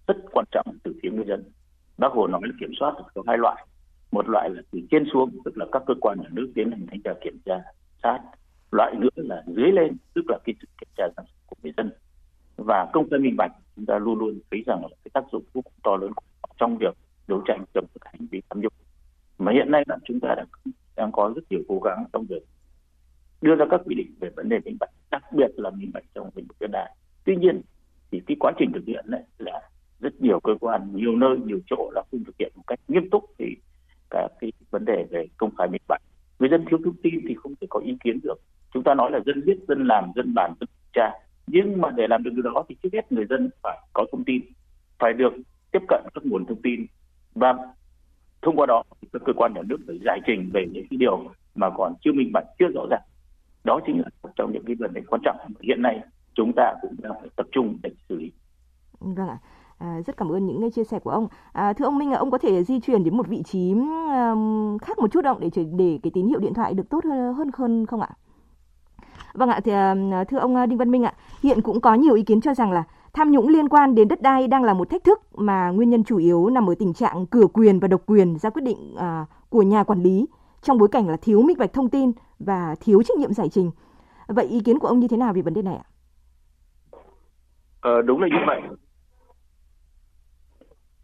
rất 0.06 0.16
quan 0.32 0.44
trọng 0.52 0.66
từ 0.82 0.94
phía 1.02 1.11
người 1.11 1.25
dân. 1.28 1.44
Bác 1.99 2.12
hồ 2.12 2.26
nói 2.26 2.40
là 2.44 2.52
kiểm 2.61 2.73
soát 2.80 2.94
có 3.14 3.23
hai 3.26 3.38
loại. 3.38 3.66
Một 4.12 4.28
loại 4.28 4.50
là 4.50 4.62
từ 4.73 4.80
trên 4.90 5.04
xuống 5.12 5.30
tức 5.44 5.58
là 5.58 5.66
các 5.73 5.82
cơ 5.87 5.94
quan 6.00 6.18
nhà 6.20 6.28
nước 6.32 6.52
tiến 6.54 6.70
hành 6.70 6.87
thanh 6.90 7.02
tra 7.02 7.11
kiểm 7.25 7.38
tra 7.44 7.62
sát, 8.03 8.21
loại 8.71 8.95
nữa 8.95 9.09
là 9.15 9.43
dưới 9.47 9.73
lên, 9.73 9.97
tức 10.15 10.23
là 10.29 10.38
cái 10.45 10.55
sự 10.61 10.69
kiểm 10.81 10.88
tra 10.97 11.05
giám 11.17 11.26
sát 11.26 11.33
của 11.47 11.57
người 11.62 11.73
dân. 11.76 11.91
Và 12.57 12.91
công 12.93 13.11
khai 13.11 13.21
minh 13.21 13.37
bạch, 13.38 13.53
chúng 13.76 13.87
ta 13.87 13.99
luôn 13.99 14.19
luôn 14.19 14.38
thấy 14.50 14.62
rằng 14.67 14.83
là 14.83 14.88
cái 15.05 15.11
tác 15.12 15.25
dụng 15.33 15.43
vô 15.53 15.62
cùng 15.62 15.75
to 15.83 15.97
lớn 15.97 16.12
trong 16.57 16.79
việc 16.79 16.97
đấu 17.29 17.43
tranh 17.47 17.65
chống 17.75 17.87
các 18.00 18.12
hành 18.12 18.26
vi 18.31 18.43
tham 18.50 18.61
nhũng. 18.61 18.73
Mà 19.38 19.53
hiện 19.53 19.71
nay 19.71 19.85
là 19.87 19.97
chúng 20.05 20.21
ta 20.21 20.35
đang 20.37 20.47
đang 20.97 21.12
có 21.12 21.33
rất 21.37 21.43
nhiều 21.50 21.61
cố 21.69 21.81
gắng 21.81 22.05
trong 22.12 22.26
việc 22.29 22.43
đưa 23.43 23.55
ra 23.55 23.65
các 23.71 23.81
quy 23.85 23.95
định 23.95 24.15
về 24.21 24.31
vấn 24.37 24.49
đề 24.49 24.59
minh 24.65 24.76
bạch, 24.81 24.91
đặc 25.11 25.23
biệt 25.33 25.50
là 25.57 25.71
minh 25.71 25.91
bạch 25.95 26.05
trong 26.15 26.31
lĩnh 26.35 26.47
vực 26.47 26.57
đất 26.61 26.71
đai. 26.73 26.97
Tuy 27.25 27.37
nhiên, 27.37 27.61
thì 28.11 28.23
cái 28.26 28.37
quá 28.41 28.53
trình 28.59 28.73
thực 28.75 28.85
hiện 28.87 29.05
đấy 29.09 29.23
là 29.38 29.61
rất 30.00 30.21
nhiều 30.21 30.41
cơ 30.41 30.53
quan, 30.61 30.97
nhiều 30.97 31.17
nơi, 31.17 31.38
nhiều 31.45 31.61
chỗ 31.67 31.91
là 31.95 32.03
không 32.11 32.25
thực 32.25 32.35
hiện 32.38 32.53
một 32.57 32.62
cách 32.67 32.81
nghiêm 32.88 33.11
túc 33.11 33.25
thì 33.38 33.57
cả 34.11 34.29
cái 34.41 34.53
vấn 34.71 34.85
đề 34.85 35.05
về 35.11 35.26
công 35.37 35.57
khai 35.57 35.69
minh 35.69 35.83
bạch 35.88 36.03
người 36.38 36.49
dân 36.49 36.64
thiếu 36.71 36.78
thông 36.85 36.97
tin 37.02 37.14
thì 37.28 37.35
không 37.35 37.55
thể 37.61 37.66
có 37.71 37.81
ý 37.81 37.97
kiến 38.05 38.21
được. 38.23 38.40
Chúng 38.75 38.83
ta 38.83 38.95
nói 38.95 39.11
là 39.11 39.21
dân 39.26 39.45
biết, 39.47 39.59
dân 39.69 39.87
làm, 39.87 40.12
dân 40.16 40.35
bàn, 40.35 40.55
dân 40.61 40.69
tra. 40.93 41.11
Nhưng 41.47 41.81
mà 41.81 41.90
để 41.90 42.07
làm 42.09 42.23
được 42.23 42.31
điều 42.35 42.43
đó 42.43 42.64
thì 42.69 42.76
trước 42.83 42.88
hết 42.93 43.12
người 43.12 43.26
dân 43.31 43.50
phải 43.62 43.78
có 43.93 44.07
thông 44.12 44.25
tin, 44.25 44.43
phải 44.99 45.12
được 45.12 45.33
tiếp 45.73 45.83
cận 45.88 46.05
các 46.14 46.26
nguồn 46.26 46.47
thông 46.47 46.62
tin. 46.62 46.87
Và 47.35 47.55
thông 48.43 48.57
qua 48.57 48.66
đó 48.66 48.83
các 49.12 49.23
cơ 49.25 49.33
quan 49.37 49.52
nhà 49.55 49.62
nước 49.66 49.76
phải 49.87 49.99
giải 50.05 50.21
trình 50.26 50.50
về 50.52 50.66
những 50.73 50.87
cái 50.90 50.97
điều 50.97 51.25
mà 51.55 51.71
còn 51.76 51.95
chưa 52.00 52.12
minh 52.12 52.31
bạch, 52.33 52.45
chưa 52.59 52.69
rõ 52.75 52.87
ràng. 52.90 53.02
Đó 53.64 53.81
chính 53.87 54.00
là 54.00 54.09
một 54.23 54.31
trong 54.37 54.52
những 54.52 54.64
cái 54.66 54.76
vấn 54.78 54.95
đề 54.95 55.02
quan 55.07 55.21
trọng 55.25 55.37
hiện 55.62 55.83
nay 55.83 56.00
chúng 56.35 56.52
ta 56.57 56.75
cũng 56.83 56.97
đang 57.02 57.12
phải 57.21 57.28
tập 57.37 57.47
trung 57.52 57.78
để 57.83 57.90
xử 58.09 58.16
lý. 58.16 58.33
Vâng 59.00 59.28
ạ. 59.28 59.38
À, 59.78 60.00
rất 60.06 60.16
cảm 60.16 60.28
ơn 60.33 60.47
những 60.47 60.61
cái 60.61 60.71
chia 60.71 60.85
sẻ 60.85 60.99
của 60.99 61.11
ông. 61.11 61.28
À, 61.52 61.73
thưa 61.73 61.85
ông 61.85 61.99
Minh, 61.99 62.12
ông 62.12 62.30
có 62.30 62.38
thể 62.38 62.64
di 62.64 62.80
chuyển 62.80 63.04
đến 63.04 63.16
một 63.16 63.28
vị 63.28 63.42
trí 63.42 63.73
um, 63.73 64.78
khác 64.78 64.99
một 64.99 65.12
chút 65.12 65.25
không 65.25 65.40
để 65.40 65.50
để 65.76 65.99
cái 66.02 66.11
tín 66.14 66.26
hiệu 66.26 66.40
điện 66.40 66.54
thoại 66.54 66.75
được 66.75 66.88
tốt 66.90 67.04
hơn 67.04 67.35
hơn 67.35 67.50
hơn 67.54 67.87
không 67.87 68.00
ạ? 68.00 68.09
Vâng 69.35 69.49
ạ, 69.49 69.61
thì 69.64 69.73
à, 69.73 70.25
thưa 70.28 70.38
ông 70.38 70.56
à, 70.56 70.66
Đinh 70.66 70.78
Văn 70.78 70.90
Minh 70.90 71.04
ạ, 71.04 71.14
hiện 71.42 71.62
cũng 71.62 71.80
có 71.80 71.95
nhiều 71.95 72.14
ý 72.14 72.23
kiến 72.23 72.40
cho 72.40 72.54
rằng 72.54 72.73
là 72.73 72.85
tham 73.12 73.30
nhũng 73.30 73.49
liên 73.49 73.68
quan 73.68 73.95
đến 73.95 74.09
đất 74.09 74.23
đai 74.23 74.49
đang 74.49 74.64
là 74.64 74.75
một 74.75 74.90
thách 74.90 75.04
thức 75.04 75.21
mà 75.35 75.71
nguyên 75.71 75.90
nhân 75.90 76.04
chủ 76.04 76.16
yếu 76.16 76.50
nằm 76.50 76.71
ở 76.71 76.75
tình 76.78 76.95
trạng 76.95 77.26
cửa 77.26 77.47
quyền 77.47 77.80
và 77.80 77.88
độc 77.88 78.00
quyền 78.06 78.38
ra 78.38 78.50
quyết 78.50 78.62
định 78.62 78.95
uh, 78.95 79.28
của 79.50 79.62
nhà 79.62 79.85
quản 79.85 80.02
lý 80.02 80.26
trong 80.62 80.78
bối 80.78 80.88
cảnh 80.88 81.09
là 81.09 81.16
thiếu 81.16 81.42
minh 81.42 81.59
bạch 81.59 81.73
thông 81.73 81.88
tin 81.88 82.12
và 82.38 82.75
thiếu 82.80 83.02
trách 83.02 83.18
nhiệm 83.18 83.33
giải 83.33 83.49
trình. 83.49 83.71
Vậy 84.28 84.47
ý 84.47 84.61
kiến 84.61 84.78
của 84.78 84.88
ông 84.88 85.00
như 85.00 85.09
thế 85.09 85.16
nào 85.16 85.33
về 85.33 85.42
vấn 85.42 85.54
đề 85.54 85.62
này 85.62 85.76
ạ? 85.76 85.87
Ờ, 87.80 88.02
đúng 88.02 88.21
là 88.21 88.28
như 88.28 88.38
vậy. 88.47 88.61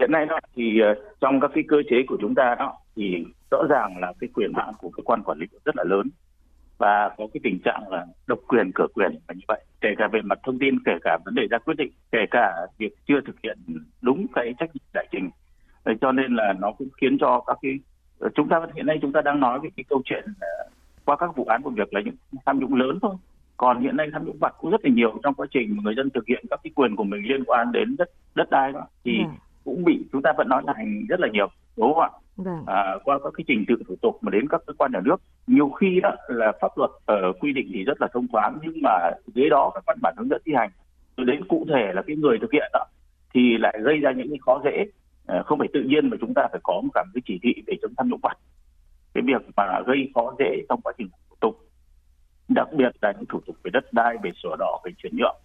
Hiện 0.02 0.12
nay 0.12 0.26
đó, 0.26 0.38
thì 0.56 0.80
ờ, 0.80 0.94
trong 1.20 1.40
các 1.40 1.50
cái 1.54 1.64
cơ 1.68 1.76
chế 1.90 1.96
của 2.06 2.16
chúng 2.20 2.34
ta 2.34 2.54
đó, 2.58 2.78
thì 2.96 3.24
rõ 3.50 3.58
ràng 3.70 3.98
là 4.00 4.12
cái 4.20 4.30
quyền 4.34 4.52
hạn 4.54 4.74
của 4.78 4.90
cơ 4.90 5.02
quan 5.02 5.22
quản 5.22 5.38
lý 5.38 5.46
rất 5.64 5.76
là 5.76 5.84
lớn. 5.84 6.08
Và 6.78 7.08
có 7.18 7.26
cái 7.34 7.40
tình 7.42 7.58
trạng 7.64 7.82
là 7.90 8.06
độc 8.26 8.38
quyền 8.48 8.70
cửa 8.74 8.86
quyền 8.94 9.18
và 9.28 9.34
như 9.34 9.44
vậy. 9.48 9.64
Kể 9.80 9.88
cả 9.98 10.08
về 10.12 10.20
mặt 10.22 10.38
thông 10.42 10.58
tin, 10.58 10.78
kể 10.84 10.92
cả 11.02 11.18
vấn 11.24 11.34
đề 11.34 11.42
ra 11.50 11.58
quyết 11.58 11.74
định, 11.76 11.92
kể 12.12 12.18
cả 12.30 12.52
việc 12.78 12.94
chưa 13.06 13.20
thực 13.26 13.36
hiện 13.42 13.58
đúng 14.00 14.26
cái 14.34 14.54
trách 14.58 14.70
nhiệm 14.74 14.82
giải 14.94 15.08
trình. 15.12 15.30
Ờ, 15.84 15.92
cho 16.00 16.12
nên 16.12 16.34
là 16.34 16.54
nó 16.60 16.72
cũng 16.78 16.88
khiến 17.00 17.18
cho 17.20 17.40
các 17.46 17.58
cái 17.62 17.72
ờ, 18.18 18.28
chúng 18.34 18.48
ta, 18.48 18.60
hiện 18.74 18.86
nay 18.86 18.98
chúng 19.02 19.12
ta 19.12 19.20
đang 19.20 19.40
nói 19.40 19.60
về 19.62 19.68
cái 19.76 19.84
câu 19.88 20.02
chuyện 20.04 20.24
qua 21.04 21.16
các 21.16 21.36
vụ 21.36 21.44
án 21.44 21.62
vụ 21.62 21.70
việc 21.70 21.94
là 21.94 22.00
những 22.00 22.16
tham 22.46 22.58
nhũng 22.58 22.74
lớn 22.74 22.98
thôi. 23.02 23.14
Còn 23.56 23.80
hiện 23.80 23.96
nay 23.96 24.08
tham 24.12 24.24
nhũng 24.24 24.38
vặt 24.40 24.54
cũng 24.58 24.70
rất 24.70 24.84
là 24.84 24.90
nhiều 24.90 25.20
trong 25.22 25.34
quá 25.34 25.46
trình 25.50 25.76
người 25.82 25.94
dân 25.96 26.10
thực 26.10 26.26
hiện 26.26 26.44
các 26.50 26.60
cái 26.62 26.70
quyền 26.74 26.96
của 26.96 27.04
mình 27.04 27.22
liên 27.24 27.44
quan 27.44 27.72
đến 27.72 27.96
đất 27.98 28.08
đất 28.34 28.50
đai 28.50 28.72
đó. 28.72 28.86
Thì 29.04 29.18
ừ 29.18 29.24
cũng 29.64 29.84
bị 29.84 30.04
chúng 30.12 30.22
ta 30.22 30.32
vẫn 30.36 30.48
nói 30.48 30.62
là 30.66 30.72
hành 30.76 31.04
rất 31.08 31.20
là 31.20 31.28
nhiều 31.32 31.48
đúng 31.76 31.94
không 31.94 32.02
ạ 32.02 32.10
Vâng. 32.36 32.64
À, 32.66 32.96
qua 33.04 33.18
các 33.24 33.32
cái 33.36 33.44
trình 33.48 33.64
tự 33.68 33.74
thủ 33.88 33.94
tục 34.02 34.18
mà 34.20 34.30
đến 34.30 34.48
các 34.48 34.62
cơ 34.66 34.72
quan 34.78 34.92
nhà 34.92 35.00
nước 35.04 35.16
nhiều 35.46 35.70
khi 35.70 36.00
đó 36.02 36.10
là 36.28 36.52
pháp 36.60 36.78
luật 36.78 36.90
ở 37.06 37.28
uh, 37.28 37.36
quy 37.40 37.52
định 37.52 37.70
thì 37.74 37.84
rất 37.84 38.00
là 38.00 38.08
thông 38.12 38.26
thoáng 38.32 38.58
nhưng 38.62 38.74
mà 38.82 39.10
dưới 39.34 39.50
đó 39.50 39.70
các 39.74 39.84
văn 39.86 39.98
bản 40.02 40.14
hướng 40.18 40.28
dẫn 40.28 40.42
thi 40.46 40.52
hành 40.56 40.70
rồi 41.16 41.26
đến 41.26 41.44
cụ 41.48 41.66
thể 41.68 41.92
là 41.94 42.02
cái 42.06 42.16
người 42.16 42.38
thực 42.38 42.52
hiện 42.52 42.70
đó 42.72 42.84
thì 43.34 43.58
lại 43.58 43.78
gây 43.82 43.98
ra 43.98 44.12
những 44.12 44.28
cái 44.28 44.38
khó 44.46 44.60
dễ 44.64 44.84
uh, 45.38 45.46
không 45.46 45.58
phải 45.58 45.68
tự 45.72 45.82
nhiên 45.82 46.10
mà 46.10 46.16
chúng 46.20 46.34
ta 46.34 46.48
phải 46.50 46.60
có 46.62 46.80
một 46.84 46.90
cả 46.94 47.04
cái 47.14 47.22
chỉ 47.24 47.38
thị 47.42 47.62
để 47.66 47.74
chống 47.82 47.92
tham 47.96 48.08
nhũng 48.08 48.20
vặt 48.22 48.36
cái 49.14 49.22
việc 49.26 49.42
mà 49.56 49.80
gây 49.86 50.10
khó 50.14 50.34
dễ 50.38 50.62
trong 50.68 50.80
quá 50.80 50.92
trình 50.98 51.08
thủ 51.30 51.36
tục 51.40 51.58
đặc 52.48 52.68
biệt 52.72 52.90
là 53.02 53.12
những 53.12 53.26
thủ 53.28 53.40
tục 53.46 53.56
về 53.62 53.70
đất 53.74 53.92
đai 53.92 54.16
về 54.22 54.30
sổ 54.42 54.56
đỏ 54.58 54.80
về 54.84 54.92
chuyển 54.96 55.16
nhượng 55.16 55.36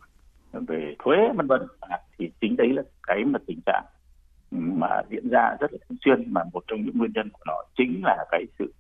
về 0.68 0.96
thuế 1.00 1.18
vân 1.36 1.48
vân 1.48 1.62
à, 1.80 2.00
thì 2.18 2.32
chính 2.42 2.56
đấy 2.56 2.74
là 2.74 2.82
cái 3.08 3.24
mà 3.26 3.40
tình 3.48 3.60
trạng 3.66 3.84
mà 4.52 5.02
diễn 5.10 5.30
ra 5.30 5.56
rất 5.60 5.72
là 5.72 5.78
thường 5.90 5.98
xuyên 6.06 6.34
mà 6.34 6.42
một 6.54 6.64
trong 6.68 6.86
những 6.86 6.98
nguyên 6.98 7.12
nhân 7.14 7.30
của 7.34 7.44
nó 7.48 7.54
chính 7.78 8.02
là 8.04 8.26
cái 8.32 8.46
sự 8.60 8.74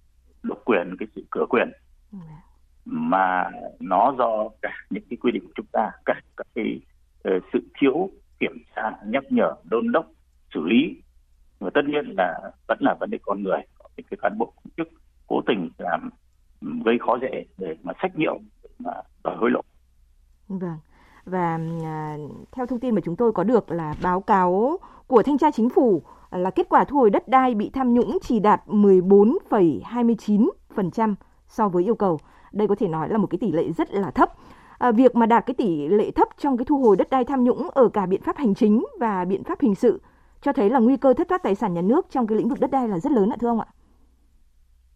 độc 0.43 0.57
quyền 0.65 0.95
cái 0.99 1.07
sự 1.15 1.23
cửa 1.29 1.45
quyền. 1.49 1.71
Mà 2.85 3.49
nó 3.79 4.15
do 4.17 4.49
cả 4.61 4.73
những 4.89 5.03
cái 5.09 5.17
quy 5.17 5.31
định 5.31 5.43
của 5.43 5.53
chúng 5.55 5.65
ta 5.71 5.91
cả 6.05 6.21
các 6.37 6.47
cái 6.55 6.79
uh, 7.29 7.43
sự 7.53 7.59
thiếu 7.79 8.09
kiểm 8.39 8.63
tra 8.75 8.91
nhắc 9.05 9.23
nhở 9.29 9.55
đôn 9.63 9.91
đốc 9.91 10.05
xử 10.53 10.63
lý. 10.63 11.01
Và 11.59 11.69
tất 11.73 11.81
nhiên 11.87 12.05
là 12.17 12.51
vẫn 12.67 12.77
là 12.81 12.95
vấn 12.99 13.09
đề 13.09 13.17
con 13.21 13.43
người 13.43 13.59
những 13.97 14.05
cái 14.09 14.17
cán 14.21 14.37
bộ 14.37 14.45
công 14.45 14.71
chức 14.77 14.87
cố 15.27 15.41
tình 15.47 15.69
làm 15.77 16.09
ừ, 16.61 16.67
gây 16.85 16.97
khó 16.99 17.17
dễ 17.21 17.45
để 17.57 17.75
mà 17.83 17.93
sách 18.01 18.15
nhiễu 18.15 18.39
mà 18.79 18.91
đòi 19.23 19.35
hối 19.35 19.51
lộ. 19.51 19.61
Vâng. 20.47 20.77
Và 21.25 21.59
à, 21.83 22.17
theo 22.51 22.65
thông 22.65 22.79
tin 22.79 22.95
mà 22.95 23.01
chúng 23.05 23.15
tôi 23.15 23.31
có 23.31 23.43
được 23.43 23.71
là 23.71 23.95
báo 24.03 24.21
cáo 24.21 24.77
của 25.07 25.23
thanh 25.23 25.37
tra 25.37 25.51
chính 25.51 25.69
phủ 25.69 26.01
à, 26.29 26.37
là 26.37 26.49
kết 26.49 26.69
quả 26.69 26.83
thu 26.83 26.97
hồi 26.97 27.09
đất 27.09 27.27
đai 27.27 27.55
bị 27.55 27.69
tham 27.69 27.93
nhũng 27.93 28.17
chỉ 28.21 28.39
đạt 28.39 28.61
14,29% 28.67 31.15
so 31.47 31.69
với 31.69 31.83
yêu 31.83 31.95
cầu. 31.95 32.19
Đây 32.51 32.67
có 32.67 32.75
thể 32.75 32.87
nói 32.87 33.09
là 33.09 33.17
một 33.17 33.27
cái 33.27 33.37
tỷ 33.37 33.51
lệ 33.51 33.71
rất 33.71 33.91
là 33.91 34.11
thấp. 34.11 34.29
À, 34.77 34.91
việc 34.91 35.15
mà 35.15 35.25
đạt 35.25 35.45
cái 35.45 35.53
tỷ 35.53 35.87
lệ 35.87 36.11
thấp 36.11 36.27
trong 36.37 36.57
cái 36.57 36.65
thu 36.65 36.77
hồi 36.77 36.95
đất 36.95 37.09
đai 37.09 37.25
tham 37.25 37.43
nhũng 37.43 37.69
ở 37.69 37.89
cả 37.89 38.05
biện 38.05 38.21
pháp 38.21 38.37
hành 38.37 38.55
chính 38.55 38.85
và 38.99 39.25
biện 39.25 39.43
pháp 39.43 39.61
hình 39.61 39.75
sự 39.75 40.01
cho 40.41 40.53
thấy 40.53 40.69
là 40.69 40.79
nguy 40.79 40.97
cơ 40.97 41.13
thất 41.13 41.27
thoát 41.29 41.43
tài 41.43 41.55
sản 41.55 41.73
nhà 41.73 41.81
nước 41.81 42.05
trong 42.09 42.27
cái 42.27 42.37
lĩnh 42.37 42.49
vực 42.49 42.59
đất 42.59 42.71
đai 42.71 42.87
là 42.87 42.99
rất 42.99 43.11
lớn 43.11 43.29
ạ 43.29 43.35
thưa 43.39 43.47
ông 43.47 43.59
ạ. 43.59 43.67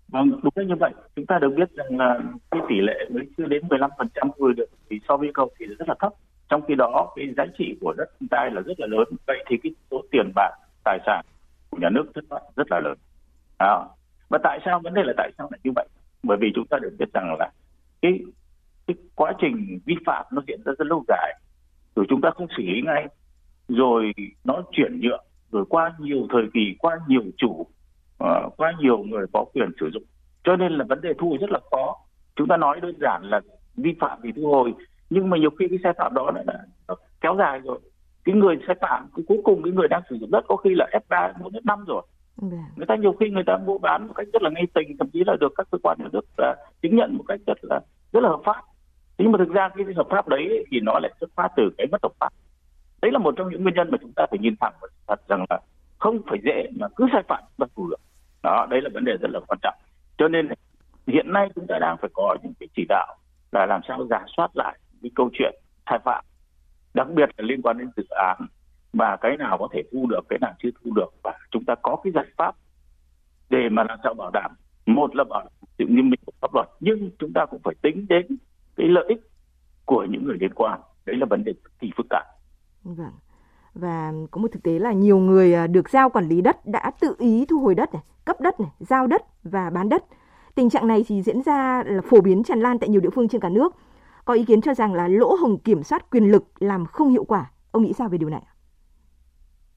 Vâng, 0.07 0.39
đúng 0.43 0.53
là 0.55 0.63
như 0.63 0.75
vậy. 0.79 0.91
Chúng 1.15 1.25
ta 1.25 1.39
đều 1.39 1.49
biết 1.49 1.69
rằng 1.75 1.97
là 1.97 2.19
cái 2.51 2.61
tỷ 2.69 2.81
lệ 2.81 3.09
mới 3.09 3.23
chưa 3.37 3.45
đến 3.45 3.67
15% 3.67 4.29
vừa 4.37 4.53
được 4.53 4.69
thì 4.89 4.99
so 5.07 5.17
với 5.17 5.27
yêu 5.27 5.33
cầu 5.33 5.49
thì 5.59 5.65
rất 5.65 5.89
là 5.89 5.95
thấp 5.99 6.13
trong 6.51 6.61
khi 6.67 6.75
đó 6.75 7.13
cái 7.15 7.33
giá 7.37 7.45
trị 7.57 7.77
của 7.81 7.93
đất 7.97 8.09
đai 8.29 8.51
là 8.51 8.61
rất 8.61 8.79
là 8.79 8.87
lớn. 8.87 9.03
Vậy 9.27 9.43
thì 9.47 9.57
cái 9.63 9.71
số 9.91 10.01
tiền 10.11 10.31
bạc 10.35 10.51
tài 10.83 10.99
sản 11.05 11.25
của 11.69 11.77
nhà 11.81 11.89
nước 11.89 12.05
thất 12.15 12.23
thoát 12.29 12.41
rất 12.55 12.71
là 12.71 12.79
lớn. 12.79 12.97
À, 13.59 13.75
và 14.29 14.39
tại 14.43 14.59
sao? 14.65 14.79
Vấn 14.83 14.93
đề 14.93 15.03
là 15.03 15.13
tại 15.17 15.31
sao 15.37 15.47
lại 15.51 15.59
như 15.63 15.71
vậy? 15.75 15.87
Bởi 16.23 16.37
vì 16.41 16.51
chúng 16.55 16.67
ta 16.69 16.77
được 16.81 16.95
biết 16.99 17.13
rằng 17.13 17.35
là 17.39 17.49
cái 18.01 18.19
cái 18.87 18.95
quá 19.15 19.33
trình 19.41 19.79
vi 19.85 19.95
phạm 20.05 20.25
nó 20.31 20.41
diễn 20.47 20.61
ra 20.65 20.73
rất 20.77 20.87
lâu 20.87 21.03
dài. 21.07 21.39
Rồi 21.95 22.05
chúng 22.09 22.21
ta 22.21 22.29
không 22.35 22.47
xử 22.57 22.63
lý 22.63 22.81
ngay. 22.81 23.07
Rồi 23.67 24.13
nó 24.43 24.63
chuyển 24.71 24.99
nhượng. 25.01 25.25
Rồi 25.51 25.65
qua 25.69 25.93
nhiều 25.99 26.27
thời 26.29 26.43
kỳ 26.53 26.75
qua 26.79 26.99
nhiều 27.07 27.23
chủ 27.37 27.67
uh, 28.23 28.57
qua 28.57 28.73
nhiều 28.79 28.97
người 28.97 29.25
có 29.33 29.45
quyền 29.53 29.69
sử 29.79 29.89
dụng. 29.93 30.03
Cho 30.43 30.55
nên 30.55 30.71
là 30.71 30.85
vấn 30.89 31.01
đề 31.01 31.13
thu 31.19 31.29
hồi 31.29 31.37
rất 31.41 31.49
là 31.49 31.59
khó. 31.71 31.95
Chúng 32.35 32.47
ta 32.47 32.57
nói 32.57 32.79
đơn 32.81 32.95
giản 33.01 33.21
là 33.23 33.41
vi 33.75 33.93
phạm 33.99 34.19
thì 34.23 34.31
thu 34.35 34.47
hồi 34.47 34.73
nhưng 35.11 35.29
mà 35.29 35.37
nhiều 35.37 35.49
khi 35.59 35.67
cái 35.67 35.79
sai 35.83 35.93
phạm 35.97 36.13
đó 36.13 36.31
đã, 36.45 36.53
kéo 37.21 37.35
dài 37.37 37.59
rồi. 37.59 37.79
Cái 38.23 38.35
người 38.35 38.57
sai 38.67 38.75
phạm 38.81 39.07
cái 39.15 39.23
cuối 39.27 39.37
cùng 39.43 39.63
cái 39.63 39.71
người 39.71 39.87
đang 39.87 40.01
sử 40.09 40.15
dụng 40.15 40.31
đất 40.31 40.45
có 40.47 40.55
khi 40.55 40.69
là 40.75 40.87
f 40.91 40.99
3 41.09 41.33
bốn 41.41 41.53
f 41.53 41.59
năm 41.63 41.85
rồi. 41.87 42.01
Dạ. 42.37 42.57
người 42.75 42.85
ta 42.85 42.95
nhiều 42.95 43.13
khi 43.19 43.29
người 43.29 43.43
ta 43.47 43.57
mua 43.57 43.77
bán 43.77 44.07
một 44.07 44.13
cách 44.13 44.27
rất 44.33 44.41
là 44.41 44.49
ngay 44.49 44.63
tình 44.73 44.97
thậm 44.97 45.09
chí 45.13 45.23
là 45.27 45.35
được 45.39 45.53
các 45.57 45.67
cơ 45.71 45.77
quan 45.83 45.97
nhà 45.99 46.07
nước 46.13 46.25
là 46.37 46.55
chứng 46.81 46.95
nhận 46.95 47.17
một 47.17 47.23
cách 47.27 47.39
rất 47.47 47.57
là 47.61 47.79
rất 48.13 48.23
là 48.23 48.29
hợp 48.29 48.41
pháp. 48.45 48.61
Nhưng 49.17 49.31
mà 49.31 49.37
thực 49.37 49.49
ra 49.49 49.69
cái 49.69 49.85
hợp 49.95 50.07
pháp 50.09 50.27
đấy 50.27 50.65
thì 50.71 50.79
nó 50.79 50.99
lại 50.99 51.11
xuất 51.19 51.29
phát 51.35 51.47
từ 51.55 51.69
cái 51.77 51.87
bất 51.91 52.03
hợp 52.03 52.11
pháp 52.19 52.33
đấy 53.01 53.11
là 53.11 53.19
một 53.19 53.33
trong 53.37 53.49
những 53.49 53.63
nguyên 53.63 53.75
nhân 53.75 53.87
mà 53.91 53.97
chúng 54.01 54.11
ta 54.15 54.25
phải 54.29 54.39
nhìn 54.39 54.55
thẳng 54.59 54.73
và 54.81 54.87
thật 55.07 55.27
rằng 55.27 55.45
là 55.49 55.59
không 55.97 56.21
phải 56.29 56.39
dễ 56.43 56.69
mà 56.79 56.87
cứ 56.95 57.07
sai 57.13 57.23
phạm 57.27 57.43
bất 57.57 57.69
thủ 57.75 57.89
được. 57.89 58.01
Đó 58.43 58.67
đấy 58.69 58.81
là 58.81 58.89
vấn 58.93 59.05
đề 59.05 59.17
rất 59.21 59.31
là 59.31 59.39
quan 59.47 59.59
trọng. 59.61 59.75
Cho 60.17 60.27
nên 60.27 60.47
hiện 61.07 61.33
nay 61.33 61.49
chúng 61.55 61.67
ta 61.67 61.77
đang 61.79 61.97
phải 62.01 62.09
có 62.13 62.37
những 62.43 62.53
cái 62.59 62.67
chỉ 62.75 62.85
đạo 62.89 63.17
là 63.51 63.65
làm 63.65 63.81
sao 63.87 64.07
giả 64.09 64.25
soát 64.37 64.51
lại 64.53 64.77
cái 65.01 65.11
câu 65.15 65.29
chuyện 65.33 65.55
sai 65.89 65.99
phạm 66.05 66.25
đặc 66.93 67.07
biệt 67.15 67.29
là 67.37 67.45
liên 67.47 67.61
quan 67.61 67.77
đến 67.77 67.89
dự 67.97 68.03
án 68.09 68.37
và 68.93 69.17
cái 69.21 69.37
nào 69.37 69.57
có 69.57 69.67
thể 69.73 69.83
thu 69.91 70.07
được 70.09 70.21
cái 70.29 70.39
nào 70.41 70.53
chưa 70.63 70.69
thu 70.83 70.91
được. 70.95 71.09
Và 71.23 71.33
chúng 71.51 71.65
ta 71.65 71.75
có 71.81 71.95
cái 72.03 72.13
giải 72.13 72.25
pháp 72.37 72.55
để 73.49 73.69
mà 73.71 73.83
làm 73.83 73.99
sao 74.03 74.13
bảo 74.13 74.31
đảm 74.33 74.51
một 74.85 75.15
là 75.15 75.23
bảo 75.23 75.41
đảm 75.41 75.51
sự 75.77 75.85
nghiêm 75.87 76.09
minh 76.09 76.19
của 76.25 76.33
pháp 76.41 76.53
luật 76.53 76.67
nhưng 76.79 77.09
chúng 77.19 77.33
ta 77.33 77.45
cũng 77.45 77.61
phải 77.63 77.75
tính 77.81 78.05
đến 78.09 78.37
cái 78.75 78.87
lợi 78.87 79.05
ích 79.07 79.29
của 79.85 80.05
những 80.09 80.25
người 80.25 80.37
liên 80.39 80.53
quan. 80.55 80.81
Đấy 81.05 81.15
là 81.17 81.25
vấn 81.29 81.43
đề 81.43 81.53
cực 81.53 81.79
kỳ 81.79 81.91
phức 81.97 82.05
tạp. 82.09 82.25
Vâng 82.83 83.11
và 83.73 84.13
có 84.31 84.41
một 84.41 84.47
thực 84.51 84.63
tế 84.63 84.79
là 84.79 84.91
nhiều 84.91 85.17
người 85.17 85.53
à, 85.53 85.67
được 85.67 85.89
giao 85.89 86.09
quản 86.09 86.27
lý 86.27 86.41
đất 86.41 86.65
đã 86.65 86.91
tự 86.99 87.15
ý 87.19 87.45
thu 87.45 87.59
hồi 87.59 87.75
đất 87.75 87.93
này, 87.93 88.03
cấp 88.25 88.41
đất 88.41 88.59
này, 88.59 88.69
giao 88.79 89.07
đất 89.07 89.21
và 89.43 89.69
bán 89.69 89.89
đất. 89.89 90.03
Tình 90.55 90.69
trạng 90.69 90.87
này 90.87 91.05
thì 91.07 91.21
diễn 91.21 91.41
ra 91.41 91.83
là 91.85 92.01
phổ 92.01 92.21
biến 92.21 92.43
tràn 92.43 92.59
lan 92.59 92.79
tại 92.79 92.89
nhiều 92.89 93.01
địa 93.01 93.09
phương 93.09 93.27
trên 93.27 93.41
cả 93.41 93.49
nước 93.49 93.75
có 94.25 94.33
ý 94.33 94.45
kiến 94.45 94.61
cho 94.61 94.73
rằng 94.73 94.93
là 94.93 95.07
lỗ 95.07 95.35
hồng 95.35 95.57
kiểm 95.57 95.83
soát 95.83 96.09
quyền 96.11 96.31
lực 96.31 96.43
làm 96.59 96.85
không 96.85 97.09
hiệu 97.09 97.23
quả. 97.23 97.51
Ông 97.71 97.83
nghĩ 97.83 97.93
sao 97.93 98.09
về 98.09 98.17
điều 98.17 98.29
này? 98.29 98.41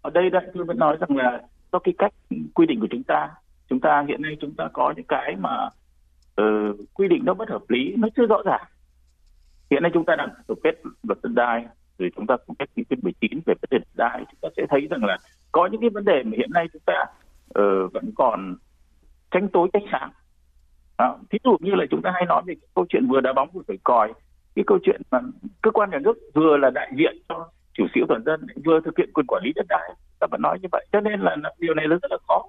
Ở 0.02 0.10
đây 0.10 0.30
đây 0.30 0.42
tôi 0.54 0.64
vẫn 0.64 0.78
nói 0.78 0.96
rằng 1.00 1.16
là 1.16 1.42
do 1.72 1.78
cái 1.78 1.94
cách 1.98 2.12
quy 2.54 2.66
định 2.66 2.80
của 2.80 2.86
chúng 2.90 3.02
ta, 3.02 3.30
chúng 3.68 3.80
ta 3.80 4.04
hiện 4.08 4.22
nay 4.22 4.36
chúng 4.40 4.54
ta 4.54 4.68
có 4.72 4.94
những 4.96 5.06
cái 5.08 5.36
mà 5.36 5.68
uh, 6.40 6.76
quy 6.94 7.08
định 7.08 7.22
nó 7.24 7.34
bất 7.34 7.48
hợp 7.48 7.62
lý, 7.68 7.94
nó 7.96 8.08
chưa 8.16 8.26
rõ 8.26 8.42
ràng. 8.44 8.64
Hiện 9.70 9.82
nay 9.82 9.90
chúng 9.94 10.04
ta 10.04 10.16
đang 10.16 10.28
tổng 10.46 10.58
kết 10.64 10.74
luật 11.02 11.18
đất 11.22 11.32
đai, 11.34 11.66
rồi 11.98 12.10
chúng 12.16 12.26
ta 12.26 12.36
cũng 12.46 12.56
kết 12.56 12.66
nghị 12.76 12.84
quyết 12.84 12.98
19 13.02 13.40
về 13.46 13.54
vấn 13.62 13.68
đề 13.70 13.78
đất 13.78 13.88
đai, 13.94 14.24
chúng 14.30 14.38
ta 14.42 14.48
sẽ 14.56 14.66
thấy 14.70 14.86
rằng 14.90 15.04
là 15.04 15.18
có 15.52 15.66
những 15.66 15.80
cái 15.80 15.90
vấn 15.90 16.04
đề 16.04 16.22
mà 16.22 16.32
hiện 16.36 16.50
nay 16.52 16.66
chúng 16.72 16.82
ta 16.86 17.04
uh, 17.60 17.92
vẫn 17.92 18.10
còn 18.16 18.56
tranh 19.30 19.48
tối 19.52 19.68
tranh 19.72 19.84
sáng. 19.92 20.10
À, 20.96 21.06
thí 21.30 21.38
dụ 21.44 21.56
như 21.60 21.74
là 21.74 21.84
chúng 21.90 22.02
ta 22.02 22.10
hay 22.14 22.24
nói 22.26 22.42
về 22.46 22.54
câu 22.74 22.86
chuyện 22.88 23.06
vừa 23.06 23.20
đá 23.20 23.32
bóng 23.32 23.48
vừa 23.52 23.62
phải 23.68 23.78
còi 23.84 24.12
cái 24.54 24.64
câu 24.66 24.78
chuyện 24.82 25.02
mà 25.10 25.20
cơ 25.62 25.70
quan 25.70 25.90
nhà 25.90 25.98
nước 25.98 26.14
vừa 26.34 26.56
là 26.56 26.70
đại 26.70 26.92
diện 26.96 27.16
cho 27.28 27.50
chủ 27.72 27.86
sĩ 27.94 28.00
toàn 28.08 28.24
dân 28.24 28.46
vừa 28.64 28.80
thực 28.84 28.98
hiện 28.98 29.12
quyền 29.12 29.26
quản 29.26 29.42
lý 29.44 29.52
đất 29.54 29.66
đai 29.68 29.94
ta 30.24 30.26
vẫn 30.30 30.42
nói 30.42 30.58
như 30.62 30.68
vậy. 30.72 30.86
Cho 30.92 31.00
nên 31.00 31.20
là 31.20 31.36
điều 31.58 31.74
này 31.74 31.88
là 31.88 31.96
rất 32.02 32.10
là 32.10 32.18
khó. 32.28 32.42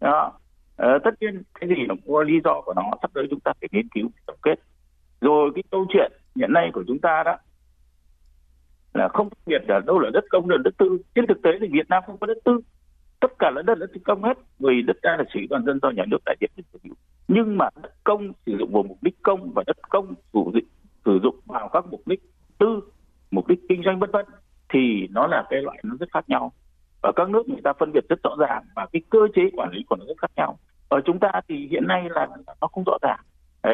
Đó. 0.00 0.32
Ờ, 0.76 0.98
tất 1.04 1.10
nhiên 1.20 1.42
cái 1.60 1.68
gì 1.68 1.86
nó 1.88 1.94
có 2.06 2.22
lý 2.22 2.40
do 2.44 2.60
của 2.60 2.74
nó 2.76 2.82
sắp 3.02 3.10
tới 3.14 3.26
chúng 3.30 3.40
ta 3.40 3.52
phải 3.60 3.68
nghiên 3.72 3.88
cứu 3.88 4.08
tổng 4.26 4.38
kết. 4.42 4.54
Rồi 5.20 5.50
cái 5.54 5.62
câu 5.70 5.86
chuyện 5.88 6.12
hiện 6.36 6.52
nay 6.52 6.70
của 6.72 6.84
chúng 6.86 6.98
ta 6.98 7.22
đó 7.26 7.36
là 8.94 9.08
không 9.08 9.28
biệt 9.46 9.62
là 9.68 9.80
đâu 9.86 9.98
là 9.98 10.10
đất 10.12 10.24
công 10.30 10.50
là 10.50 10.56
đất 10.64 10.74
tư. 10.78 10.98
Trên 11.14 11.26
thực 11.26 11.42
tế 11.42 11.50
thì 11.60 11.68
Việt 11.72 11.88
Nam 11.88 12.02
không 12.06 12.18
có 12.18 12.26
đất 12.26 12.38
tư. 12.44 12.60
Tất 13.20 13.32
cả 13.38 13.50
là 13.50 13.62
đất 13.62 13.78
đất 13.78 13.90
công 14.04 14.22
hết 14.22 14.38
vì 14.58 14.82
đất 14.82 14.96
đai 15.02 15.18
là 15.18 15.24
sử 15.34 15.40
toàn 15.50 15.64
dân 15.64 15.78
do 15.82 15.90
nhà 15.90 16.04
nước 16.08 16.18
đại 16.26 16.36
diện 16.40 16.50
sở 16.72 16.78
hữu. 16.84 16.94
Nhưng 17.28 17.58
mà 17.58 17.68
đất 17.82 17.92
công 18.04 18.32
sử 18.46 18.56
dụng 18.58 18.72
vào 18.72 18.82
mục 18.82 18.98
đích 19.02 19.22
công 19.22 19.52
và 19.54 19.62
đất 19.66 19.76
công 19.88 20.14
sử 20.32 20.40
dụng 20.44 20.64
sử 21.04 21.20
dụng 21.22 21.40
vào 21.46 21.68
các 21.72 21.84
mục 21.90 22.02
đích 22.06 22.20
tư 22.58 22.80
mục 23.30 23.46
đích 23.46 23.60
kinh 23.68 23.82
doanh 23.84 23.98
vân 23.98 24.10
vân 24.10 24.26
thì 24.68 25.08
nó 25.10 25.26
là 25.26 25.44
cái 25.50 25.62
loại 25.62 25.78
nó 25.84 25.94
rất 26.00 26.08
khác 26.12 26.28
nhau 26.28 26.52
ở 27.02 27.12
các 27.16 27.28
nước 27.28 27.48
người 27.48 27.60
ta 27.64 27.72
phân 27.78 27.92
biệt 27.92 28.04
rất 28.08 28.22
rõ 28.22 28.36
ràng 28.38 28.62
và 28.76 28.86
cái 28.92 29.02
cơ 29.10 29.18
chế 29.34 29.42
quản 29.56 29.70
lý 29.72 29.82
của 29.88 29.96
nó 29.96 30.04
rất 30.08 30.18
khác 30.18 30.30
nhau 30.36 30.58
ở 30.88 31.00
chúng 31.04 31.18
ta 31.18 31.30
thì 31.48 31.68
hiện 31.70 31.86
nay 31.86 32.02
là 32.10 32.28
nó 32.60 32.66
không 32.66 32.84
rõ 32.86 32.98
ràng 33.02 33.20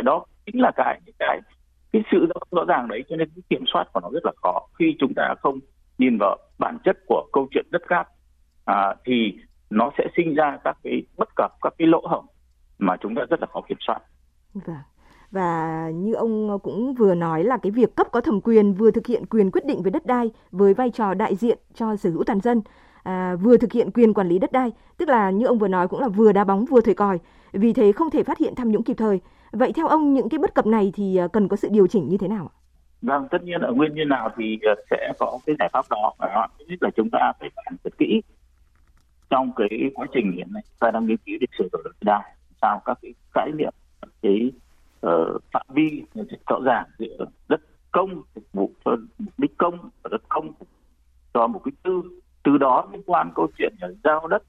đó 0.05 0.25
chính 0.47 0.61
là 0.61 0.71
cái 0.77 1.01
cái 1.19 1.41
cái 1.93 2.03
sự 2.11 2.27
rõ 2.51 2.65
ràng 2.69 2.89
đấy 2.89 3.05
cho 3.09 3.17
nên 3.17 3.29
cái 3.29 3.43
kiểm 3.51 3.65
soát 3.67 3.85
của 3.93 4.01
nó 4.01 4.09
rất 4.13 4.25
là 4.25 4.33
khó 4.43 4.61
khi 4.79 4.97
chúng 4.99 5.13
ta 5.17 5.35
không 5.41 5.59
nhìn 5.99 6.19
vào 6.19 6.37
bản 6.59 6.79
chất 6.85 6.97
của 7.07 7.27
câu 7.33 7.49
chuyện 7.51 7.67
đất 7.71 7.83
cát 7.89 8.09
à, 8.65 8.95
thì 9.05 9.39
nó 9.71 9.91
sẽ 9.99 10.05
sinh 10.17 10.35
ra 10.35 10.59
các 10.65 10.77
cái 10.83 11.03
bất 11.17 11.29
cập 11.37 11.53
các 11.63 11.75
cái 11.79 11.89
lỗ 11.89 12.07
hổng 12.07 12.27
mà 12.79 12.97
chúng 13.01 13.15
ta 13.15 13.23
rất 13.31 13.41
là 13.41 13.47
khó 13.47 13.61
kiểm 13.69 13.79
soát. 13.81 13.99
Vâng. 14.55 14.77
Và 15.31 15.91
như 15.95 16.15
ông 16.15 16.59
cũng 16.63 16.95
vừa 16.95 17.15
nói 17.15 17.45
là 17.45 17.57
cái 17.57 17.71
việc 17.71 17.97
cấp 17.97 18.07
có 18.13 18.21
thẩm 18.21 18.41
quyền 18.41 18.73
vừa 18.75 18.91
thực 18.91 19.07
hiện 19.07 19.27
quyền 19.27 19.51
quyết 19.51 19.67
định 19.67 19.83
về 19.83 19.91
đất 19.91 20.07
đai 20.07 20.31
với 20.51 20.75
vai 20.75 20.91
trò 20.91 21.15
đại 21.15 21.37
diện 21.37 21.59
cho 21.75 21.97
sở 21.97 22.11
hữu 22.11 22.25
toàn 22.25 22.41
dân, 22.41 22.63
à, 23.03 23.37
vừa 23.37 23.57
thực 23.57 23.73
hiện 23.73 23.91
quyền 23.91 24.15
quản 24.15 24.29
lý 24.29 24.39
đất 24.39 24.53
đai, 24.53 24.73
tức 24.97 25.09
là 25.09 25.31
như 25.31 25.47
ông 25.47 25.59
vừa 25.59 25.69
nói 25.69 25.89
cũng 25.89 26.01
là 26.01 26.09
vừa 26.09 26.33
đá 26.33 26.45
bóng 26.45 26.65
vừa 26.65 26.81
thổi 26.81 26.95
còi, 26.95 27.19
vì 27.53 27.73
thế 27.73 27.93
không 27.93 28.11
thể 28.11 28.23
phát 28.23 28.39
hiện 28.39 28.55
tham 28.55 28.71
nhũng 28.71 28.83
kịp 28.83 28.95
thời. 28.95 29.21
Vậy 29.53 29.73
theo 29.73 29.89
ông 29.89 30.15
những 30.15 30.29
cái 30.29 30.39
bất 30.39 30.55
cập 30.55 30.67
này 30.67 30.93
thì 30.95 31.17
à, 31.17 31.29
cần 31.29 31.49
có 31.49 31.57
sự 31.57 31.69
điều 31.71 31.87
chỉnh 31.87 32.09
như 32.09 32.17
thế 32.19 32.29
nào 32.29 32.51
ạ? 32.53 32.55
Vâng, 33.03 33.29
tất 33.31 33.43
nhiên 33.43 33.61
ở 33.61 33.73
nguyên 33.73 33.95
nhân 33.95 34.09
nào 34.09 34.31
thì 34.37 34.59
à, 34.63 34.75
sẽ 34.91 35.13
có 35.19 35.39
cái 35.47 35.57
giải 35.59 35.69
pháp 35.73 35.85
đó. 35.91 36.15
Thứ 36.59 36.65
nhất 36.69 36.79
là 36.81 36.91
chúng 36.97 37.11
ta 37.11 37.33
phải 37.41 37.51
làm 37.67 37.77
rất 37.85 37.99
kỹ 37.99 38.23
trong 39.31 39.53
cái 39.57 39.91
quá 39.95 40.07
trình 40.15 40.33
hiện 40.33 40.53
nay 40.53 40.63
ta 40.81 40.91
đang 40.91 41.07
nghiên 41.07 41.17
cứu 41.17 41.37
để 41.41 41.47
sửa 41.59 41.69
đổi 41.73 41.83
luật 41.85 41.97
đai 42.01 42.35
sao 42.63 42.83
các 42.85 42.99
cái 43.03 43.15
khái 43.35 43.51
niệm 43.55 43.73
cái 44.23 44.53
uh, 45.07 45.43
phạm 45.53 45.67
vi 45.69 46.05
rõ 46.47 46.61
ràng 46.65 46.85
giữa 46.99 47.27
đất 47.49 47.61
công 47.93 48.23
phục 48.35 48.45
vụ 48.53 48.71
cho 48.85 48.97
mục 49.19 49.35
đích 49.39 49.59
công 49.59 49.91
và 50.03 50.09
đất 50.13 50.23
công. 50.29 50.53
Cho 51.35 51.47
mục 51.47 51.67
đích 51.67 51.83
tư 51.83 52.03
từ 52.43 52.59
đó 52.59 52.89
liên 52.93 53.03
quan 53.07 53.31
câu 53.35 53.49
chuyện 53.59 53.75
là 53.81 53.89
giao 54.05 54.29
đất 54.29 54.43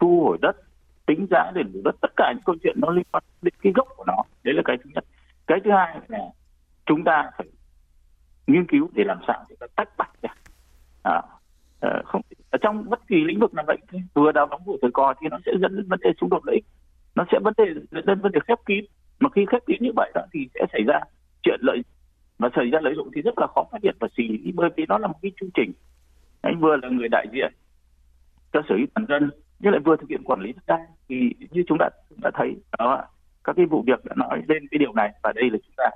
thu 0.00 0.22
hồi 0.24 0.38
đất 0.42 0.56
tính 1.06 1.26
giá 1.30 1.50
đền 1.54 1.72
bù 1.72 1.80
đất. 1.84 1.96
Tất 2.00 2.10
cả 2.16 2.32
những 2.34 2.42
câu 2.44 2.56
chuyện 2.62 2.76
nó 2.80 2.90
liên 2.90 3.04
quan 3.12 3.24
đến 3.42 3.54
cái 3.62 3.72
gốc 3.76 3.88
của 3.96 4.04
nó. 4.06 4.22
Đấy 4.44 4.54
là 4.54 4.62
cái 4.64 4.76
thứ 4.84 4.90
nhất. 4.94 5.04
Cái 5.46 5.58
thứ 5.64 5.70
hai 5.70 6.00
là 6.08 6.18
chúng 6.86 7.04
ta 7.04 7.30
phải 7.38 7.46
nghiên 8.46 8.66
cứu 8.66 8.88
để 8.94 9.04
làm 9.04 9.18
sao 9.26 9.44
để 9.48 9.66
tách 9.76 9.88
bạch 9.96 10.22
ra. 10.22 10.34
À, 11.02 11.22
ờ, 11.80 12.02
không 12.04 12.22
ở 12.50 12.58
trong 12.62 12.90
bất 12.90 13.06
kỳ 13.08 13.24
lĩnh 13.24 13.40
vực 13.40 13.54
nào 13.54 13.64
vậy 13.66 13.76
vừa 14.14 14.32
đào 14.32 14.46
đóng 14.46 14.62
vừa 14.66 14.76
thời 14.82 14.90
cò 14.90 15.14
thì 15.20 15.28
nó 15.30 15.38
sẽ 15.46 15.52
dẫn 15.60 15.76
đến 15.76 15.88
vấn 15.88 16.00
đề 16.02 16.10
xung 16.20 16.30
đột 16.30 16.46
lợi 16.46 16.54
ích. 16.54 16.64
Nó 17.14 17.24
sẽ 17.32 17.38
vấn 17.44 17.54
đề 17.56 17.64
dẫn 17.90 18.06
đến 18.06 18.20
vấn 18.20 18.32
đề 18.32 18.40
khép 18.48 18.58
kín 18.66 18.84
mà 19.20 19.28
khi 19.34 19.46
khép 19.50 19.62
kín 19.66 19.76
như 19.80 19.90
vậy 19.96 20.10
đó 20.14 20.22
thì 20.32 20.48
sẽ 20.54 20.60
xảy 20.72 20.82
ra 20.86 21.00
chuyện 21.42 21.60
lợi 21.62 21.82
và 22.38 22.48
xảy 22.56 22.70
ra 22.70 22.78
lợi 22.82 22.94
dụng 22.96 23.10
thì 23.14 23.22
rất 23.22 23.38
là 23.38 23.46
khó 23.54 23.64
phát 23.72 23.78
hiện 23.82 23.96
và 24.00 24.08
xử 24.16 24.22
lý, 24.22 24.52
bởi 24.54 24.70
vì 24.76 24.84
nó 24.88 24.98
là 24.98 25.06
một 25.06 25.18
cái 25.22 25.32
chương 25.40 25.50
trình 25.54 25.72
anh 26.40 26.60
vừa 26.60 26.76
là 26.76 26.88
người 26.88 27.08
đại 27.08 27.26
diện 27.32 27.52
cho 28.52 28.60
sở 28.68 28.74
hữu 28.74 28.86
toàn 28.94 29.06
dân, 29.08 29.30
nhưng 29.58 29.72
lại 29.72 29.80
vừa 29.84 29.96
thực 29.96 30.10
hiện 30.10 30.22
quản 30.24 30.40
lý 30.40 30.52
đất 30.52 30.62
đai 30.66 30.86
thì 31.08 31.34
như 31.50 31.62
chúng 31.66 31.78
ta 31.80 31.88
đã 32.22 32.30
thấy 32.34 32.56
đó, 32.78 33.04
các 33.44 33.52
cái 33.56 33.66
vụ 33.66 33.82
việc 33.86 34.04
đã 34.04 34.14
nói 34.16 34.42
lên 34.48 34.68
cái 34.70 34.78
điều 34.78 34.92
này, 34.92 35.12
và 35.22 35.32
đây 35.32 35.50
là 35.50 35.58
chúng 35.62 35.74
ta 35.76 35.90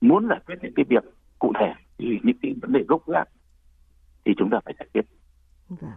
muốn 0.00 0.28
giải 0.28 0.40
quyết 0.46 0.54
những 0.62 0.72
cái 0.76 0.84
việc 0.88 1.04
cụ 1.38 1.52
thể, 1.60 1.72
thì 1.98 2.20
những 2.22 2.36
cái 2.42 2.54
vấn 2.62 2.72
đề 2.72 2.80
gốc 2.88 3.08
gác 3.08 3.28
thì 4.24 4.32
chúng 4.38 4.50
ta 4.50 4.60
phải 4.64 4.74
giải 4.78 4.88
quyết. 4.92 5.04
Vâng. 5.68 5.90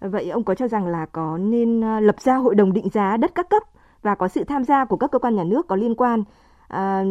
Vậy 0.00 0.30
ông 0.30 0.44
có 0.44 0.54
cho 0.54 0.68
rằng 0.68 0.86
là 0.86 1.06
có 1.12 1.38
nên 1.38 1.80
ờ, 1.80 2.00
lập 2.00 2.20
ra 2.20 2.34
hội 2.34 2.54
đồng 2.54 2.72
định 2.72 2.88
giá 2.88 3.16
đất 3.16 3.30
các 3.34 3.46
cấp 3.50 3.62
và 4.04 4.14
có 4.14 4.28
sự 4.28 4.44
tham 4.44 4.64
gia 4.64 4.84
của 4.84 4.96
các 4.96 5.10
cơ 5.10 5.18
quan 5.18 5.36
nhà 5.36 5.44
nước 5.44 5.66
có 5.68 5.76
liên 5.76 5.94
quan 5.94 6.24
à, 6.68 7.04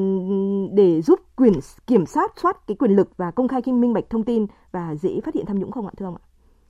để 0.73 1.01
giúp 1.01 1.19
quyền 1.35 1.53
kiểm 1.87 2.05
soát 2.05 2.31
soát 2.35 2.57
cái 2.67 2.75
quyền 2.75 2.91
lực 2.91 3.17
và 3.17 3.31
công 3.31 3.47
khai 3.47 3.61
kinh 3.61 3.81
minh 3.81 3.93
bạch 3.93 4.09
thông 4.09 4.23
tin 4.23 4.45
và 4.71 4.95
dễ 4.95 5.19
phát 5.25 5.35
hiện 5.35 5.45
tham 5.45 5.59
nhũng 5.59 5.71
không 5.71 5.87
ạ 5.87 5.93
thưa 5.97 6.05
ông 6.05 6.15
ạ? 6.15 6.23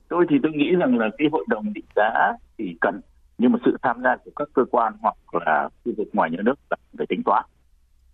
Tôi 0.08 0.26
thì 0.30 0.36
tôi 0.42 0.52
nghĩ 0.52 0.76
rằng 0.78 0.98
là 0.98 1.06
cái 1.18 1.28
hội 1.32 1.44
đồng 1.48 1.72
định 1.72 1.84
giá 1.96 2.32
thì 2.58 2.76
cần 2.80 3.00
nhưng 3.38 3.52
mà 3.52 3.58
sự 3.64 3.76
tham 3.82 4.02
gia 4.04 4.16
của 4.16 4.30
các 4.36 4.48
cơ 4.54 4.64
quan 4.70 4.92
hoặc 5.00 5.16
là 5.46 5.68
khu 5.84 5.92
vực 5.96 6.08
ngoài 6.12 6.30
nhà 6.30 6.38
nước 6.44 6.54
phải 6.98 7.06
tính 7.08 7.22
toán. 7.24 7.44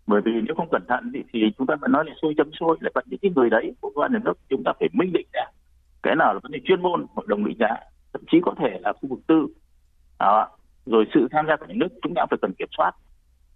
Bởi 0.06 0.20
vì 0.24 0.32
nếu 0.32 0.54
không 0.56 0.68
cẩn 0.70 0.82
thận 0.88 1.10
thì, 1.14 1.22
thì 1.32 1.40
chúng 1.58 1.66
ta 1.66 1.74
vẫn 1.80 1.92
nói 1.92 2.04
là 2.06 2.12
xôi 2.22 2.34
chấm 2.36 2.50
xôi 2.60 2.76
lại 2.80 2.92
vẫn 2.94 3.04
những 3.08 3.20
cái 3.22 3.30
người 3.34 3.50
đấy 3.50 3.74
của 3.80 3.90
cơ 3.90 4.00
quan 4.00 4.12
nhà 4.12 4.18
nước 4.24 4.34
chúng 4.48 4.62
ta 4.64 4.72
phải 4.80 4.88
minh 4.92 5.12
định 5.12 5.26
ra. 5.32 5.44
Cái 6.02 6.16
nào 6.16 6.34
là 6.34 6.40
vấn 6.42 6.52
đề 6.52 6.58
chuyên 6.64 6.82
môn 6.82 7.06
hội 7.14 7.26
đồng 7.28 7.44
định 7.44 7.56
giá 7.58 7.76
thậm 8.12 8.22
chí 8.30 8.38
có 8.42 8.54
thể 8.58 8.78
là 8.80 8.92
khu 8.92 9.08
vực 9.08 9.18
tư. 9.26 9.46
À, 10.18 10.48
rồi 10.86 11.04
sự 11.14 11.28
tham 11.30 11.46
gia 11.48 11.56
của 11.56 11.66
nhà 11.66 11.74
nước 11.76 11.88
chúng 12.02 12.12
ta 12.16 12.26
phải 12.30 12.38
cần 12.42 12.52
kiểm 12.58 12.68
soát. 12.76 12.92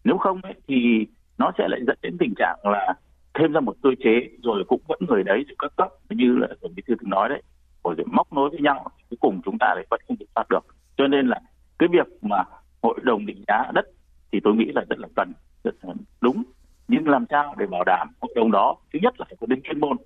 Nếu 0.04 0.18
không 0.18 0.40
ấy, 0.42 0.54
thì 0.68 1.06
nó 1.38 1.52
sẽ 1.58 1.68
lại 1.68 1.80
dẫn 1.86 1.98
đến 2.02 2.16
tình 2.18 2.34
trạng 2.36 2.58
là 2.64 2.94
thêm 3.34 3.52
ra 3.52 3.60
một 3.60 3.76
cơ 3.82 3.90
chế 4.04 4.28
rồi 4.42 4.64
cũng 4.68 4.80
vẫn 4.88 4.98
người 5.08 5.22
đấy 5.22 5.44
rồi 5.48 5.56
các 5.58 5.72
cấp 5.76 5.88
như 6.10 6.36
là 6.36 6.48
tổng 6.60 6.72
bí 6.76 6.82
thư 6.86 6.94
từng 7.00 7.10
nói 7.10 7.28
đấy 7.28 7.42
rồi, 7.84 7.94
rồi 7.98 8.06
móc 8.12 8.32
nối 8.32 8.50
với 8.50 8.60
nhau 8.60 8.86
cuối 9.10 9.16
cùng 9.20 9.40
chúng 9.44 9.56
ta 9.60 9.74
lại 9.74 9.86
vẫn 9.90 10.00
không 10.08 10.16
kiểm 10.16 10.28
soát 10.34 10.44
được. 10.50 10.66
Cho 10.96 11.06
nên 11.06 11.28
là 11.28 11.40
cái 11.78 11.88
việc 11.92 12.06
mà 12.22 12.42
hội 12.82 12.98
đồng 13.02 13.26
định 13.26 13.44
giá 13.46 13.70
đất 13.74 13.84
thì 14.32 14.40
tôi 14.44 14.54
nghĩ 14.54 14.72
là 14.74 14.84
rất 14.88 14.98
là 14.98 15.08
cần 15.16 15.32
rất 15.64 15.74
là 15.82 15.94
đúng. 16.20 16.42
Nhưng 16.88 17.08
làm 17.08 17.24
sao 17.30 17.54
để 17.58 17.66
bảo 17.66 17.84
đảm 17.86 18.08
hội 18.20 18.32
đồng 18.36 18.50
đó 18.50 18.76
thứ 18.92 18.98
nhất 19.02 19.14
là 19.20 19.26
phải 19.28 19.36
có 19.40 19.46
đến 19.46 19.60
chuyên 19.64 19.80
môn. 19.80 19.96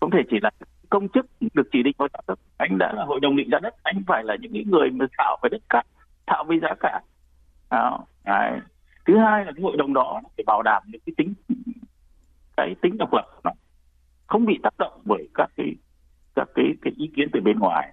Không 0.00 0.10
thể 0.10 0.18
chỉ 0.30 0.36
là 0.42 0.50
công 0.90 1.08
chức 1.08 1.26
được 1.54 1.68
chỉ 1.72 1.82
định 1.82 1.94
vào 1.98 2.08
đất 2.26 2.38
anh 2.58 2.78
đã 2.78 2.92
là 2.96 3.04
hội 3.04 3.20
đồng 3.20 3.36
định 3.36 3.48
giá 3.52 3.58
đất 3.62 3.74
anh 3.82 4.02
phải 4.06 4.24
là 4.24 4.36
những 4.40 4.70
người 4.70 4.90
mà 4.90 5.06
thảo 5.18 5.38
về 5.42 5.48
đất 5.52 5.62
cát 5.68 5.86
thạo 6.28 6.44
với 6.44 6.58
giá 6.62 6.74
cả 6.80 7.00
đó. 7.70 7.98
Đấy. 8.24 8.60
thứ 9.06 9.18
hai 9.18 9.44
là 9.44 9.52
cái 9.56 9.62
hội 9.62 9.76
đồng 9.76 9.94
đó 9.94 10.20
phải 10.36 10.44
bảo 10.46 10.62
đảm 10.62 10.82
những 10.86 11.00
cái 11.06 11.12
tính 11.16 11.34
cái 12.56 12.74
tính 12.82 12.98
độc 12.98 13.12
lập 13.12 13.26
nó 13.44 13.50
không 14.26 14.44
bị 14.44 14.58
tác 14.62 14.74
động 14.78 15.00
bởi 15.04 15.28
các 15.34 15.50
cái 15.56 15.74
các 16.34 16.48
cái 16.54 16.64
cái 16.82 16.92
ý 16.96 17.10
kiến 17.16 17.28
từ 17.32 17.40
bên 17.40 17.58
ngoài 17.58 17.92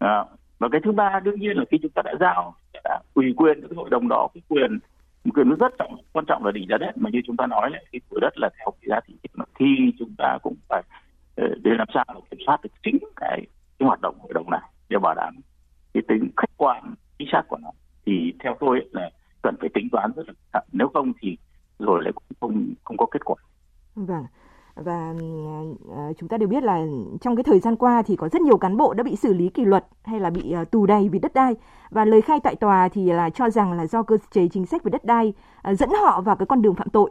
đó. 0.00 0.26
và 0.58 0.68
cái 0.72 0.80
thứ 0.84 0.92
ba 0.92 1.20
đương 1.20 1.40
nhiên 1.40 1.56
là 1.56 1.64
khi 1.70 1.78
chúng 1.82 1.92
ta 1.94 2.02
đã 2.04 2.14
giao 2.20 2.54
đã 2.84 3.00
ủy 3.14 3.34
quyền 3.36 3.60
cái 3.60 3.70
hội 3.76 3.90
đồng 3.90 4.08
đó 4.08 4.28
cái 4.34 4.42
quyền 4.48 4.78
một 5.24 5.32
quyền 5.34 5.48
rất 5.48 5.72
trọng 5.78 5.96
quan 6.12 6.24
trọng 6.28 6.44
là 6.44 6.52
định 6.52 6.66
giá 6.70 6.76
đất 6.80 6.98
mà 6.98 7.10
như 7.10 7.20
chúng 7.26 7.36
ta 7.36 7.46
nói 7.46 7.70
là 7.70 7.78
cái 7.92 8.00
của 8.08 8.20
đất 8.20 8.32
là 8.36 8.50
theo 8.58 8.70
cái 8.80 8.88
giá 8.88 9.00
thị 9.06 9.14
trường 9.22 9.46
thì 9.58 9.66
chúng 9.98 10.14
ta 10.18 10.38
cũng 10.42 10.54
phải 10.68 10.82
ờ, 11.36 11.46
để 11.62 11.70
làm 11.78 11.88
sao 11.94 12.04
để 12.14 12.20
kiểm 12.30 12.40
soát 12.46 12.60
được 12.62 12.70
chính 12.82 12.98
cái, 13.16 13.46
cái 13.78 13.86
hoạt 13.86 14.00
động 14.00 14.18
hội 14.20 14.32
đồng 14.34 14.50
này 14.50 14.60
để 14.88 14.98
bảo 14.98 15.14
đảm 15.14 15.34
cái 15.94 16.02
tính 16.08 16.28
khách 16.36 16.50
quan 16.56 16.94
chính 17.18 17.28
xác 17.32 17.42
của 17.48 17.56
nó 17.62 17.70
thì 18.06 18.34
theo 18.40 18.56
tôi 18.60 18.80
là 18.92 19.10
cần 19.42 19.54
phải 19.60 19.68
tính 19.74 19.88
toán 19.92 20.10
rất 20.16 20.22
là 20.52 20.62
nếu 20.72 20.88
không 20.94 21.12
thì 21.20 21.36
rồi 21.78 22.02
lại 22.04 22.12
cũng 22.12 22.24
không 22.40 22.74
không 22.84 22.96
có 22.96 23.06
kết 23.06 23.24
quả. 23.24 23.36
Vâng 23.94 24.24
và 24.74 25.14
uh, 26.07 26.07
chúng 26.18 26.28
ta 26.28 26.36
đều 26.36 26.48
biết 26.48 26.62
là 26.62 26.84
trong 27.20 27.36
cái 27.36 27.44
thời 27.44 27.60
gian 27.60 27.76
qua 27.76 28.02
thì 28.02 28.16
có 28.16 28.28
rất 28.28 28.42
nhiều 28.42 28.56
cán 28.56 28.76
bộ 28.76 28.94
đã 28.94 29.02
bị 29.02 29.16
xử 29.16 29.32
lý 29.32 29.48
kỷ 29.48 29.64
luật 29.64 29.84
hay 30.04 30.20
là 30.20 30.30
bị 30.30 30.52
ờ, 30.52 30.64
tù 30.64 30.86
đầy 30.86 31.08
vì 31.08 31.18
đất 31.18 31.34
đai 31.34 31.54
và 31.90 32.04
lời 32.04 32.20
khai 32.20 32.40
tại 32.40 32.56
tòa 32.56 32.88
thì 32.88 33.12
là 33.12 33.30
cho 33.30 33.50
rằng 33.50 33.72
là 33.72 33.86
do 33.86 34.02
cơ 34.02 34.16
chế 34.30 34.48
chính 34.48 34.66
sách 34.66 34.84
về 34.84 34.90
đất 34.90 35.04
đai 35.04 35.32
ờ, 35.62 35.74
dẫn 35.74 35.90
họ 36.02 36.20
vào 36.20 36.36
cái 36.36 36.46
con 36.46 36.62
đường 36.62 36.74
phạm 36.74 36.88
tội. 36.90 37.10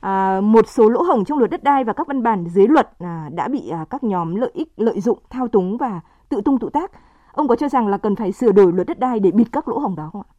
À, 0.00 0.40
một 0.40 0.68
số 0.68 0.88
lỗ 0.88 1.02
hổng 1.02 1.24
trong 1.24 1.38
luật 1.38 1.50
đất 1.50 1.62
đai 1.62 1.84
và 1.84 1.92
các 1.92 2.06
văn 2.06 2.22
bản 2.22 2.44
dưới 2.46 2.66
luật 2.68 2.88
à, 2.98 3.28
đã 3.32 3.48
bị 3.48 3.68
à, 3.68 3.84
các 3.90 4.04
nhóm 4.04 4.34
lợi 4.34 4.50
ích 4.54 4.68
lợi 4.76 5.00
dụng 5.00 5.18
thao 5.30 5.48
túng 5.48 5.76
và 5.76 6.00
tự 6.28 6.40
tung 6.44 6.58
tự 6.58 6.70
tác. 6.72 6.90
Ông 7.32 7.48
có 7.48 7.56
cho 7.56 7.68
rằng 7.68 7.88
là 7.88 7.98
cần 7.98 8.16
phải 8.16 8.32
sửa 8.32 8.52
đổi 8.52 8.72
luật 8.72 8.86
đất 8.86 8.98
đai 8.98 9.20
để 9.20 9.30
bịt 9.30 9.46
các 9.52 9.68
lỗ 9.68 9.78
hổng 9.78 9.96
đó 9.96 10.10
không 10.12 10.22
ạ? 10.22 10.30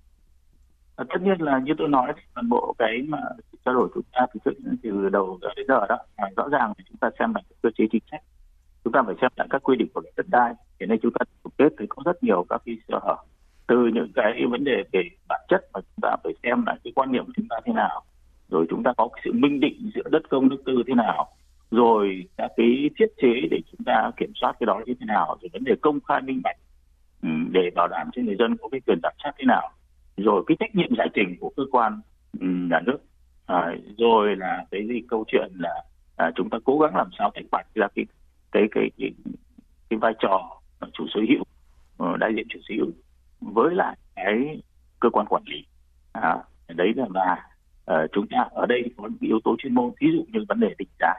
À, 0.96 1.06
tất 1.10 1.22
nhiên 1.22 1.42
là 1.42 1.60
như 1.60 1.74
tôi 1.78 1.88
nói 1.88 2.14
toàn 2.36 2.50
bộ 2.50 2.76
cái 2.78 3.02
mà 3.08 3.18
trao 3.68 3.76
đổi 3.76 3.90
chúng 3.94 4.04
ta 4.12 4.26
từ 4.46 4.52
từ 4.84 5.10
đầu 5.10 5.40
đến 5.56 5.66
giờ 5.68 5.86
đó 5.90 5.98
à, 6.16 6.26
rõ 6.38 6.50
ràng 6.50 6.68
là 6.68 6.84
chúng 6.90 6.98
ta 6.98 7.10
xem 7.20 7.34
lại 7.34 7.44
cơ 7.62 7.70
chế 7.78 7.86
chính 7.92 8.04
sách 8.12 8.22
chúng 8.84 8.94
ta 8.94 9.04
phải 9.06 9.16
xem 9.22 9.32
lại 9.36 9.48
các 9.50 9.64
quy 9.64 9.76
định 9.76 9.88
của 9.94 10.02
luật 10.02 10.16
đất 10.18 10.26
đai. 10.30 10.54
Hiện 10.80 10.90
nay 10.90 10.98
chúng 11.02 11.12
ta 11.20 11.26
tổng 11.44 11.54
kết 11.58 11.70
thì 11.80 11.86
có 11.90 12.02
rất 12.06 12.24
nhiều 12.24 12.46
các 12.50 12.62
cái 12.66 12.78
sơ 12.88 13.00
hở 13.04 13.16
từ 13.68 13.90
những 13.94 14.12
cái 14.16 14.46
vấn 14.50 14.64
đề 14.64 14.84
về 14.92 15.02
bản 15.30 15.42
chất 15.50 15.62
mà 15.74 15.80
chúng 15.82 16.02
ta 16.02 16.16
phải 16.24 16.34
xem 16.44 16.66
lại 16.66 16.78
cái 16.84 16.94
quan 16.96 17.12
niệm 17.12 17.26
của 17.26 17.32
chúng 17.36 17.48
ta 17.50 17.56
thế 17.66 17.74
nào 17.74 18.04
rồi 18.50 18.66
chúng 18.70 18.84
ta 18.84 18.94
có 18.98 19.08
cái 19.08 19.22
sự 19.26 19.32
minh 19.34 19.60
định 19.60 19.92
giữa 19.96 20.10
đất 20.12 20.30
công 20.30 20.50
đất 20.50 20.58
tư 20.66 20.84
thế 20.88 20.94
nào 20.94 21.28
rồi 21.72 22.26
các 22.38 22.52
cái 22.58 22.90
thiết 23.00 23.08
chế 23.22 23.48
để 23.52 23.58
chúng 23.72 23.86
ta 23.86 24.12
kiểm 24.18 24.32
soát 24.36 24.54
cái 24.60 24.66
đó 24.66 24.82
như 24.86 24.94
thế 25.00 25.06
nào 25.06 25.38
rồi 25.42 25.50
vấn 25.54 25.64
đề 25.64 25.74
công 25.82 26.00
khai 26.08 26.22
minh 26.22 26.42
bạch 26.44 26.58
ừ, 27.24 27.30
để 27.52 27.70
bảo 27.76 27.88
đảm 27.88 28.10
cho 28.14 28.22
người 28.22 28.36
dân 28.40 28.58
có 28.58 28.70
cái 28.72 28.82
quyền 28.88 29.00
giám 29.04 29.14
sát 29.24 29.32
thế 29.38 29.46
nào 29.46 29.70
rồi 30.18 30.44
cái 30.48 30.58
trách 30.60 30.76
nhiệm 30.76 30.96
giải 30.98 31.08
trình 31.14 31.36
của 31.40 31.52
cơ 31.58 31.64
quan 31.72 32.02
ừ, 32.40 32.48
nhà 32.48 32.80
nước 32.86 32.98
à, 33.48 33.76
rồi 33.98 34.36
là 34.36 34.66
cái 34.72 34.88
gì 34.88 35.02
câu 35.10 35.26
chuyện 35.28 35.52
là 35.56 35.84
à, 36.16 36.32
chúng 36.36 36.50
ta 36.50 36.58
cố 36.66 36.80
gắng 36.80 36.96
làm 36.96 37.10
sao 37.20 37.32
tách 37.36 37.46
bạch 37.52 37.68
ra 37.76 37.88
cái 37.96 38.06
cái 38.52 38.64
cái 38.72 38.90
cái, 38.98 39.12
cái 39.90 40.00
vai 40.00 40.14
trò 40.20 40.62
chủ 40.94 41.06
sở 41.14 41.20
hữu 41.30 41.44
ờ, 41.98 42.18
đại 42.18 42.32
diện 42.36 42.48
chủ 42.50 42.60
sở 42.68 42.76
hữu 42.78 42.92
với 43.42 43.76
lại 43.76 43.98
cái 44.16 44.62
cơ 45.00 45.10
quan 45.10 45.26
quản 45.30 45.44
lý. 45.46 45.66
À, 46.14 46.38
đấy 46.68 46.94
là 46.96 47.06
và 47.10 47.32
uh, 47.32 47.40
ờ, 47.86 48.08
chúng 48.12 48.28
ta 48.28 48.38
ở 48.52 48.66
đây 48.66 48.84
có 48.98 49.04
những 49.08 49.30
yếu 49.30 49.40
tố 49.44 49.56
chuyên 49.60 49.74
môn 49.74 49.92
ví 50.00 50.08
dụ 50.14 50.26
như 50.34 50.46
vấn 50.50 50.60
đề 50.60 50.76
định 50.78 50.90
giá 51.00 51.14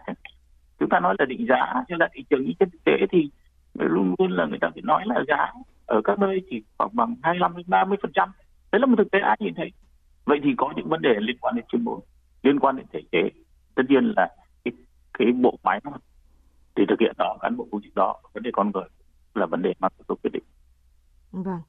chúng 0.79 0.89
ta 0.89 1.01
nói 1.01 1.15
là 1.19 1.25
định 1.25 1.47
giá 1.49 1.85
nhưng 1.89 1.99
là 1.99 2.09
thị 2.13 2.25
trường 2.31 2.45
như 2.45 2.53
trên 2.61 2.71
thực 2.71 2.85
tế 2.85 2.93
thì 3.11 3.31
luôn 3.75 4.15
luôn 4.19 4.31
là 4.31 4.47
người 4.47 4.59
ta 4.61 4.71
phải 4.75 4.83
nói 4.83 5.03
là 5.07 5.25
giá 5.29 5.53
ở 5.87 6.01
các 6.05 6.19
nơi 6.19 6.43
chỉ 6.51 6.63
khoảng 6.79 6.91
bằng 6.93 7.15
25 7.23 7.57
đến 7.57 7.67
30 7.69 7.99
phần 8.03 8.13
trăm. 8.15 8.33
Đấy 8.73 8.81
là 8.81 8.87
một 8.87 8.95
thực 8.99 9.11
tế 9.11 9.19
ai 9.19 9.37
nhìn 9.41 9.55
thấy. 9.55 9.73
Vậy 10.25 10.39
thì 10.43 10.51
có 10.57 10.73
những 10.77 10.89
vấn 10.89 11.03
đề 11.03 11.15
liên 11.21 11.37
quan 11.41 11.57
đến 11.57 11.65
chuyên 11.69 11.85
môn 11.85 12.01
liên 12.49 12.61
quan 12.61 12.77
đến 12.77 12.87
thể 12.93 13.01
chế. 13.13 13.31
Tất 13.75 13.83
nhiên 13.89 14.13
là 14.17 14.29
cái, 14.65 14.73
cái 15.19 15.33
bộ 15.33 15.59
máy 15.63 15.81
nó 15.85 15.91
thì 16.77 16.85
thực 16.89 17.01
hiện 17.01 17.15
đó 17.19 17.37
cán 17.41 17.57
bộ 17.57 17.67
công 17.73 17.83
chức 17.83 17.95
đó 17.95 18.17
vấn 18.35 18.43
đề 18.43 18.51
con 18.53 18.71
người 18.75 18.89
là 19.35 19.47
vấn 19.47 19.63
đề 19.63 19.75
mà 19.79 19.89
tôi 20.07 20.17
quyết 20.23 20.31
định. 20.33 20.43
Vâng. 21.33 21.61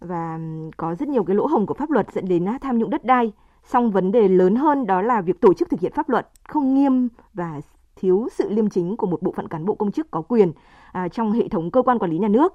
Và 0.00 0.38
có 0.76 0.94
rất 0.94 1.08
nhiều 1.08 1.24
cái 1.24 1.36
lỗ 1.36 1.46
hổng 1.46 1.66
của 1.66 1.74
pháp 1.74 1.90
luật 1.90 2.12
dẫn 2.12 2.28
đến 2.28 2.48
à, 2.48 2.58
tham 2.62 2.78
nhũng 2.78 2.90
đất 2.90 3.04
đai. 3.04 3.32
Song 3.64 3.90
vấn 3.90 4.12
đề 4.12 4.28
lớn 4.28 4.56
hơn 4.56 4.86
đó 4.86 5.02
là 5.02 5.20
việc 5.20 5.40
tổ 5.40 5.54
chức 5.54 5.70
thực 5.70 5.80
hiện 5.80 5.92
pháp 5.92 6.08
luật 6.08 6.28
không 6.48 6.74
nghiêm 6.74 7.08
và 7.34 7.60
thiếu 7.96 8.28
sự 8.32 8.50
liêm 8.50 8.68
chính 8.68 8.96
của 8.96 9.06
một 9.06 9.22
bộ 9.22 9.32
phận 9.32 9.48
cán 9.48 9.64
bộ 9.64 9.74
công 9.74 9.92
chức 9.92 10.10
có 10.10 10.22
quyền 10.22 10.52
à, 10.92 11.08
trong 11.08 11.32
hệ 11.32 11.48
thống 11.48 11.70
cơ 11.70 11.82
quan 11.82 11.98
quản 11.98 12.10
lý 12.10 12.18
nhà 12.18 12.28
nước. 12.28 12.52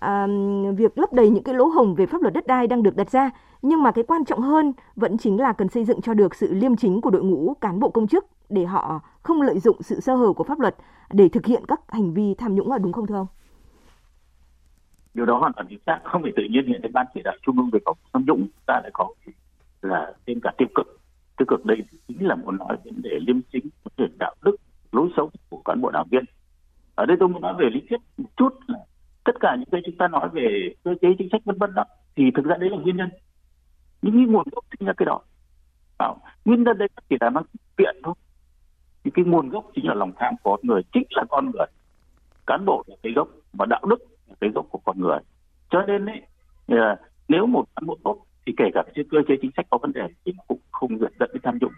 À, 0.00 0.26
việc 0.76 0.98
lấp 0.98 1.12
đầy 1.12 1.30
những 1.30 1.42
cái 1.42 1.54
lỗ 1.54 1.66
hồng 1.66 1.94
về 1.94 2.06
pháp 2.06 2.22
luật 2.22 2.34
đất 2.34 2.46
đai 2.46 2.66
đang 2.66 2.82
được 2.82 2.96
đặt 2.96 3.10
ra, 3.10 3.30
nhưng 3.62 3.82
mà 3.82 3.90
cái 3.90 4.04
quan 4.04 4.24
trọng 4.24 4.40
hơn 4.40 4.72
vẫn 4.96 5.18
chính 5.18 5.40
là 5.40 5.52
cần 5.52 5.68
xây 5.68 5.84
dựng 5.84 6.00
cho 6.00 6.14
được 6.14 6.34
sự 6.34 6.54
liêm 6.54 6.76
chính 6.76 7.00
của 7.00 7.10
đội 7.10 7.24
ngũ 7.24 7.54
cán 7.60 7.80
bộ 7.80 7.90
công 7.90 8.06
chức 8.06 8.26
để 8.48 8.64
họ 8.64 9.00
không 9.22 9.42
lợi 9.42 9.58
dụng 9.58 9.82
sự 9.82 10.00
sơ 10.00 10.14
hở 10.14 10.32
của 10.32 10.44
pháp 10.44 10.60
luật 10.60 10.76
để 11.10 11.28
thực 11.28 11.46
hiện 11.46 11.62
các 11.68 11.80
hành 11.88 12.14
vi 12.14 12.34
tham 12.34 12.54
nhũng 12.54 12.70
là 12.70 12.78
đúng 12.78 12.92
không 12.92 13.06
thưa 13.06 13.14
ông? 13.14 13.26
Điều 15.14 15.26
đó 15.26 15.38
hoàn 15.38 15.52
toàn 15.52 15.66
chính 15.70 15.78
xác, 15.86 16.00
không 16.04 16.22
phải 16.22 16.32
tự 16.36 16.42
nhiên 16.50 16.66
hiện 16.66 16.82
nay 16.82 16.90
ban 16.94 17.06
chỉ 17.14 17.20
đạo 17.24 17.34
trung 17.42 17.56
ương 17.56 17.70
về 17.72 17.80
phòng 17.84 17.96
tham 18.12 18.24
nhũng 18.26 18.48
ta 18.66 18.80
lại 18.82 18.90
có 18.94 19.08
là 19.82 20.12
thêm 20.26 20.38
cả 20.42 20.52
tiêu 20.58 20.68
cực. 20.74 21.00
Tiêu 21.36 21.46
cực 21.48 21.64
đây 21.64 21.78
chính 22.08 22.26
là 22.26 22.34
muốn 22.34 22.56
nói 22.56 22.76
vấn 22.84 23.02
đề 23.02 23.18
liêm 23.26 23.40
chính, 23.52 23.68
vấn 23.84 23.92
đề 23.96 24.14
đạo 24.18 24.34
đức, 24.42 24.56
lối 24.92 25.08
sống 25.16 25.30
của 25.48 25.62
cán 25.64 25.80
bộ 25.80 25.90
đảng 25.90 26.06
viên. 26.10 26.24
Ở 26.94 27.06
đây 27.06 27.16
tôi 27.20 27.28
muốn 27.28 27.42
nói 27.42 27.54
về 27.58 27.66
lý 27.72 27.80
thuyết 27.88 28.00
một 28.16 28.28
chút 28.36 28.57
cả 29.48 29.56
những 29.56 29.68
cái 29.72 29.80
chúng 29.84 29.96
ta 29.96 30.08
nói 30.08 30.28
về 30.32 30.74
cơ 30.84 30.94
chế 31.02 31.08
chính 31.18 31.28
sách 31.32 31.40
vân 31.44 31.58
vân 31.58 31.74
đó 31.74 31.84
thì 32.16 32.24
thực 32.36 32.44
ra 32.44 32.56
đấy 32.56 32.70
là 32.70 32.76
nguyên 32.76 32.96
nhân. 32.96 33.10
Những 34.02 34.14
cái 34.14 34.24
nguồn 34.26 34.44
gốc 34.52 34.64
chính 34.70 34.88
là 34.88 34.94
cái 34.96 35.06
đó. 35.06 35.20
À, 35.98 36.08
nguyên 36.44 36.64
nhân 36.64 36.78
đấy 36.78 36.88
chỉ 37.10 37.16
là 37.20 37.30
nó 37.30 37.42
kiện 37.78 37.96
thôi. 38.04 38.14
Thì 39.04 39.10
cái 39.14 39.24
nguồn 39.24 39.48
gốc 39.48 39.70
chính 39.74 39.86
là 39.88 39.94
lòng 39.94 40.12
tham 40.16 40.34
của 40.42 40.56
con 40.56 40.66
người 40.66 40.82
chính 40.92 41.06
là 41.10 41.24
con 41.28 41.50
người. 41.50 41.66
Cán 42.46 42.64
bộ 42.64 42.84
là 42.86 42.96
cái 43.02 43.12
gốc 43.12 43.28
và 43.52 43.66
đạo 43.66 43.82
đức 43.88 43.98
là 44.28 44.34
cái 44.40 44.50
gốc 44.50 44.66
của 44.70 44.80
con 44.84 45.00
người. 45.00 45.18
Cho 45.70 45.82
nên 45.82 46.06
ấy, 46.06 46.22
ờ, 46.68 46.96
nếu 47.28 47.46
một 47.46 47.64
cán 47.76 47.86
bộ 47.86 47.98
tốt 48.04 48.24
thì 48.46 48.54
kể 48.56 48.64
cả 48.74 48.82
cái 48.94 49.04
cơ 49.10 49.18
chế 49.28 49.34
chính 49.42 49.50
sách 49.56 49.66
có 49.70 49.78
vấn 49.78 49.92
đề 49.92 50.08
thì 50.24 50.32
cũng 50.48 50.60
không 50.70 50.98
dẫn 50.98 51.12
đến 51.18 51.42
tham 51.42 51.58
nhũng. 51.60 51.72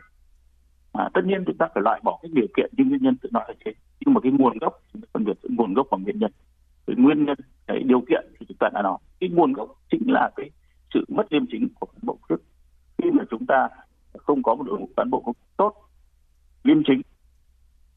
À, 0.93 1.09
tất 1.15 1.21
nhiên 1.25 1.45
chúng 1.47 1.57
ta 1.57 1.69
phải 1.75 1.83
loại 1.83 2.01
bỏ 2.05 2.19
cái 2.23 2.31
điều 2.35 2.47
kiện 2.57 2.71
nhưng 2.77 2.89
nguyên 2.89 3.03
nhân 3.03 3.17
tự 3.17 3.29
nói 3.33 3.45
ở 3.47 3.55
trên 3.65 3.75
nhưng 4.01 4.15
mà 4.15 4.21
cái 4.21 4.33
nguồn 4.33 4.59
gốc 4.59 4.83
phân 5.13 5.25
biệt 5.25 5.39
nguồn 5.43 5.75
gốc 5.75 5.87
và 5.91 5.99
nguyên 5.99 6.19
nhân. 6.19 6.33
Cái 6.87 6.97
nguyên 6.97 7.25
nhân 7.25 7.37
cái 7.73 7.83
điều 7.83 8.01
kiện 8.01 8.33
thì 8.41 8.47
chúng 8.49 8.57
ta 8.61 8.69
đã 8.75 8.83
nói. 8.83 8.99
Cái 9.21 9.31
nguồn 9.31 9.53
gốc 9.53 9.69
chính 9.91 10.03
là 10.07 10.31
cái 10.37 10.51
sự 10.95 11.05
mất 11.09 11.33
liêm 11.33 11.43
chính 11.53 11.69
của 11.81 11.87
cán 11.87 12.01
bộ 12.03 12.19
chức. 12.29 12.43
Khi 12.99 13.11
mà 13.11 13.25
chúng 13.31 13.47
ta 13.47 13.69
không 14.19 14.43
có 14.43 14.55
một 14.55 14.65
đội 14.67 14.81
ngũ 14.81 14.89
cán 14.97 15.11
bộ 15.11 15.33
tốt, 15.57 15.75
liêm 16.65 16.83
chính, 16.87 17.01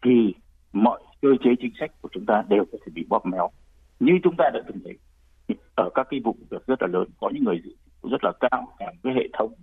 thì 0.05 0.33
mọi 0.73 1.01
cơ 1.21 1.29
chế 1.43 1.49
chính 1.59 1.71
sách 1.79 1.91
của 2.01 2.09
chúng 2.11 2.25
ta 2.25 2.43
đều 2.49 2.65
có 2.71 2.77
thể 2.85 2.91
bị 2.95 3.05
bóp 3.09 3.25
méo. 3.25 3.49
Như 3.99 4.13
chúng 4.23 4.35
ta 4.37 4.49
đã 4.53 4.59
từng 4.67 4.79
thấy, 4.83 4.97
ở 5.75 5.89
các 5.95 6.07
cái 6.09 6.19
vụ 6.19 6.35
việc 6.49 6.65
rất 6.67 6.81
là 6.81 6.87
lớn, 6.87 7.07
có 7.19 7.29
những 7.33 7.43
người 7.43 7.61
rất 8.03 8.23
là 8.23 8.31
cao 8.39 8.67
cả 8.79 8.93
cái 9.03 9.13
hệ 9.13 9.27
thống, 9.33 9.53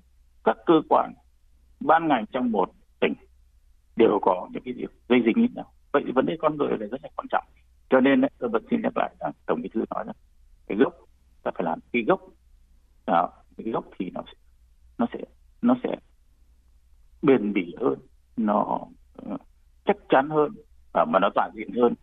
các 0.45 0.57
cơ 0.67 0.75
quan, 0.89 1.13
ban 1.81 2.09
ngành 2.09 2.25
trong 2.33 2.51
một 2.51 2.71
tỉnh 3.01 3.15
đều 3.97 4.19
có 4.23 4.49
những 4.53 4.63
cái 4.63 4.75
việc 4.75 4.91
gây 5.09 5.23
dính 5.25 5.43
như 5.43 5.49
nào 5.55 5.73
vậy 5.93 6.03
thì 6.07 6.13
vấn 6.13 6.27
đề 6.27 6.37
con 6.41 6.57
người 6.57 6.71
là 6.71 6.87
rất 6.87 7.01
là 7.03 7.09
quan 7.17 7.27
trọng 7.31 7.45
cho 7.91 8.01
nên 8.01 8.21
tôi 8.39 8.51
vẫn 8.51 8.65
xin 8.71 8.83
nhắc 8.83 8.97
lại 8.97 9.15
rằng 9.21 9.33
tổng 9.47 9.63
bí 9.63 9.69
thư 9.75 9.85
nói 9.91 10.05
là 10.07 10.13
cái 10.67 10.79
gốc 10.79 10.95
ta 11.43 11.51
phải 11.55 11.65
làm 11.65 11.79
cái 11.93 12.03
gốc. 12.03 12.21
À, 13.07 13.23
cái 13.57 13.73
gốc 13.73 13.85
thì 13.99 14.11
nó 14.11 14.23
sẽ 14.27 14.39
nó 14.99 15.07
sẽ 15.13 15.19
nó 15.63 15.77
sẽ 15.83 15.97
bền 17.23 17.53
bỉ 17.53 17.75
hơn 17.81 17.99
nó 18.37 18.79
ờ, 19.17 19.37
chắc 19.85 19.97
chắn 20.09 20.31
hơn 20.31 20.53
và 20.93 21.05
mà 21.05 21.19
nó 21.19 21.29
toàn 21.35 21.51
diện 21.55 21.73
hơn. 21.73 21.95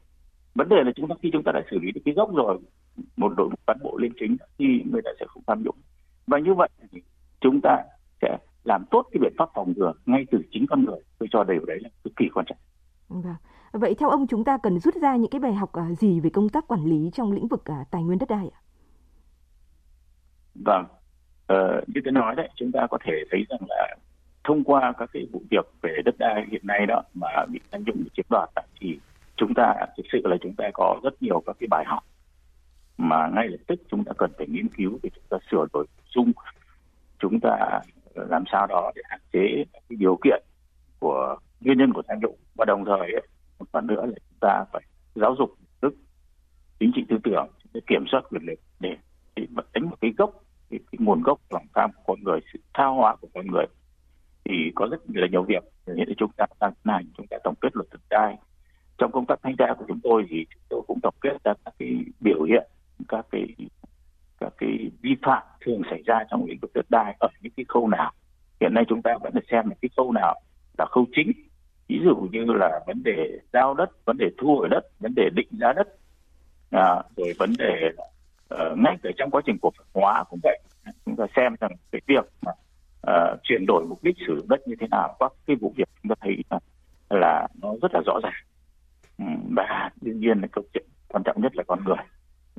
Vấn 0.56 0.70
đề 0.70 0.76
là 0.86 0.92
chúng 0.96 1.08
ta 1.08 1.16
khi 1.22 1.30
chúng 1.34 1.44
ta 1.44 1.52
đã 1.52 1.62
xử 1.72 1.80
lý 1.80 1.92
được 1.92 2.02
cái 2.06 2.14
gốc 2.14 2.36
rồi 2.36 2.60
một 3.16 3.34
đội 3.38 3.50
ngũ 3.50 3.56
cán 3.68 3.78
bộ 3.84 3.98
liên 3.98 4.12
chính 4.20 4.38
thì 4.58 4.66
người 4.92 5.02
ta 5.06 5.12
sẽ 5.20 5.26
không 5.28 5.44
tham 5.48 5.64
nhũng. 5.64 5.76
Và 6.28 6.40
như 6.40 6.54
vậy 6.54 6.70
thì 6.92 7.02
chúng 7.42 7.60
ta 7.64 7.84
sẽ 8.22 8.38
làm 8.64 8.86
tốt 8.92 9.06
cái 9.12 9.20
biện 9.22 9.34
pháp 9.38 9.50
phòng 9.56 9.74
ngừa 9.78 9.94
ngay 10.06 10.26
từ 10.32 10.42
chính 10.52 10.66
con 10.70 10.86
người. 10.86 11.00
Tôi 11.20 11.30
cho 11.32 11.44
điều 11.44 11.66
đấy 11.66 11.80
là 11.82 11.90
cực 12.04 12.14
kỳ 12.16 12.26
quan 12.34 12.46
trọng. 12.46 12.57
Vậy 13.78 13.96
theo 14.00 14.10
ông 14.10 14.28
chúng 14.28 14.44
ta 14.44 14.58
cần 14.64 14.80
rút 14.80 14.96
ra 14.96 15.16
những 15.16 15.32
cái 15.32 15.40
bài 15.40 15.54
học 15.54 15.74
à, 15.74 15.92
gì 15.92 16.20
về 16.20 16.30
công 16.30 16.50
tác 16.50 16.68
quản 16.68 16.86
lý 16.86 17.10
trong 17.14 17.32
lĩnh 17.32 17.48
vực 17.48 17.66
à, 17.66 17.86
tài 17.92 18.04
nguyên 18.04 18.20
đất 18.20 18.30
đai 18.30 18.50
ạ? 18.54 18.60
Vâng, 20.66 20.86
ờ, 21.48 21.82
như 21.88 22.02
tôi 22.06 22.12
nói 22.12 22.36
đấy, 22.36 22.50
chúng 22.56 22.72
ta 22.72 22.88
có 22.90 22.98
thể 23.06 23.14
thấy 23.32 23.46
rằng 23.50 23.60
là 23.70 23.96
thông 24.44 24.64
qua 24.64 24.94
các 24.98 25.10
cái 25.14 25.28
vụ 25.32 25.42
việc 25.50 25.66
về 25.82 26.02
đất 26.06 26.16
đai 26.18 26.46
hiện 26.52 26.62
nay 26.68 26.86
đó 26.86 27.04
mà 27.14 27.46
bị 27.52 27.60
tham 27.72 27.84
nhũng 27.84 28.04
chiếm 28.18 28.26
đoạt 28.30 28.50
thì 28.80 29.00
chúng 29.36 29.54
ta 29.54 29.74
thực 29.98 30.04
sự 30.12 30.22
là 30.24 30.38
chúng 30.42 30.56
ta 30.56 30.70
có 30.74 31.00
rất 31.04 31.22
nhiều 31.22 31.44
các 31.46 31.56
cái 31.60 31.68
bài 31.72 31.84
học 31.88 32.04
mà 32.98 33.28
ngay 33.36 33.48
lập 33.48 33.58
tức 33.68 33.80
chúng 33.92 34.04
ta 34.04 34.12
cần 34.18 34.32
phải 34.38 34.48
nghiên 34.48 34.68
cứu 34.68 35.00
để 35.04 35.10
chúng 35.16 35.24
ta 35.30 35.38
sửa 35.52 35.66
đổi 35.74 35.86
bổ 35.98 36.04
sung 36.16 36.32
chúng 37.20 37.40
ta 37.40 37.82
làm 38.16 38.44
sao 38.52 38.68
đó 38.68 38.92
để 38.96 39.02
hạn 39.06 39.20
chế 39.34 39.64
cái 39.74 39.98
điều 39.98 40.20
kiện 40.24 40.44
của 41.00 41.38
nguyên 41.62 41.78
nhân 41.78 41.94
của 41.94 42.02
tham 42.08 42.20
nhũng 42.22 42.36
và 42.58 42.66
đồng 42.66 42.86
thời 42.86 43.00
ấy, 43.00 43.28
một 43.60 43.66
phần 43.72 43.88
nữa 43.88 44.06
là 44.06 44.16
chúng 44.30 44.40
ta 44.40 44.66
phải 44.74 44.82
giáo 45.16 45.36
dục 45.40 45.50
đức 45.82 45.96
chính 46.80 46.92
trị 46.96 47.06
tư 47.10 47.18
tưởng 47.24 47.48
để 47.74 47.82
kiểm 47.88 48.06
soát 48.12 48.22
quyền 48.30 48.44
lực 48.46 48.60
để, 48.80 48.98
để 49.36 49.46
đánh 49.74 49.90
một 49.90 49.96
cái 50.02 50.14
gốc 50.18 50.44
cái, 50.70 50.80
cái 50.92 51.00
nguồn 51.00 51.22
gốc 51.22 51.40
lòng 51.50 51.66
tham 51.76 51.92
của 51.92 52.02
con 52.08 52.24
người 52.24 52.40
sự 52.54 52.60
tha 52.74 52.86
hóa 52.86 53.16
của 53.16 53.28
con 53.34 53.48
người. 53.48 53.66
Thì 54.46 54.72
có 54.76 54.88
rất 54.92 54.98
là 55.14 55.28
nhiều 55.32 55.44
việc 55.44 55.64
hiện 55.88 56.14
chúng 56.18 56.32
ta 56.38 56.46
đang 56.60 56.74
này 56.84 57.04
chúng 57.18 57.28
ta 57.28 57.38
tổng 57.44 57.56
kết 57.62 57.76
luật 57.76 57.88
đất 57.92 58.02
đai 58.10 58.38
trong 58.98 59.12
công 59.12 59.26
tác 59.26 59.40
thanh 59.44 59.56
tra 59.58 59.74
của 59.78 59.86
chúng 59.88 60.00
tôi 60.04 60.26
thì 60.30 60.46
chúng 60.54 60.62
tôi 60.70 60.82
cũng 60.88 61.00
tổng 61.04 61.16
kết 61.22 61.38
ra 61.44 61.54
các 61.66 61.74
cái 61.80 62.06
biểu 62.20 62.44
hiện 62.44 62.68
các 63.08 63.26
cái 63.32 63.48
các 64.40 64.54
cái 64.58 64.92
vi 65.02 65.16
phạm 65.22 65.44
thường 65.62 65.82
xảy 65.90 66.02
ra 66.06 66.24
trong 66.32 66.46
lĩnh 66.46 66.60
vực 66.62 66.72
đất 66.74 66.86
đai 66.90 67.16
ở 67.20 67.28
những 67.42 67.54
cái 67.58 67.66
khâu 67.68 67.88
nào. 67.88 68.12
Hiện 68.62 68.74
nay 68.74 68.84
chúng 68.90 69.02
ta 69.02 69.18
vẫn 69.22 69.34
phải 69.34 69.44
xem 69.52 69.70
là 69.70 69.76
cái 69.82 69.90
khâu 69.98 70.12
nào 70.12 70.42
là 70.78 70.86
khâu 70.86 71.06
chính 71.16 71.32
ví 71.88 72.00
dụ 72.04 72.16
như 72.32 72.46
là 72.48 72.80
vấn 72.88 73.04
đề 73.04 73.40
giao 73.54 73.74
đất 73.74 73.90
vấn 74.06 74.18
đề 74.18 74.26
thu 74.38 74.48
hồi 74.48 74.68
đất 74.70 74.82
vấn 75.00 75.16
đề 75.16 75.30
định 75.36 75.48
giá 75.52 75.74
đất 75.74 75.88
à, 76.72 77.04
rồi 77.16 77.34
vấn 77.40 77.54
đề 77.58 77.92
uh, 78.54 78.78
ngay 78.78 78.98
cả 79.04 79.10
trong 79.18 79.32
quá 79.32 79.42
trình 79.46 79.58
cổ 79.62 79.72
phần 79.78 79.88
hóa 79.94 80.24
cũng 80.30 80.40
vậy. 80.44 80.60
Chúng 81.06 81.16
ta 81.16 81.26
xem 81.36 81.56
rằng 81.60 81.72
cái 81.92 82.02
việc 82.08 82.26
mà 82.42 82.52
uh, 83.08 83.40
chuyển 83.44 83.66
đổi 83.68 83.86
mục 83.90 84.00
đích 84.04 84.16
sử 84.28 84.36
dụng 84.36 84.50
đất 84.50 84.68
như 84.68 84.76
thế 84.80 84.88
nào 84.92 85.16
các 85.20 85.32
cái 85.48 85.56
vụ 85.56 85.74
việc 85.76 85.90
chúng 86.04 86.10
ta 86.10 86.16
thấy 86.22 86.44
là, 86.50 86.60
là 87.10 87.48
nó 87.62 87.74
rất 87.82 87.92
là 87.94 88.02
rõ 88.06 88.20
ràng. 88.24 88.44
Ừ, 89.20 89.26
và 89.56 89.90
đương 90.02 90.20
nhiên 90.20 90.42
là 90.42 90.48
câu 90.52 90.64
chuyện 90.74 90.86
quan 91.08 91.24
trọng 91.24 91.42
nhất 91.42 91.56
là 91.56 91.64
con 91.68 91.84
người. 91.86 91.98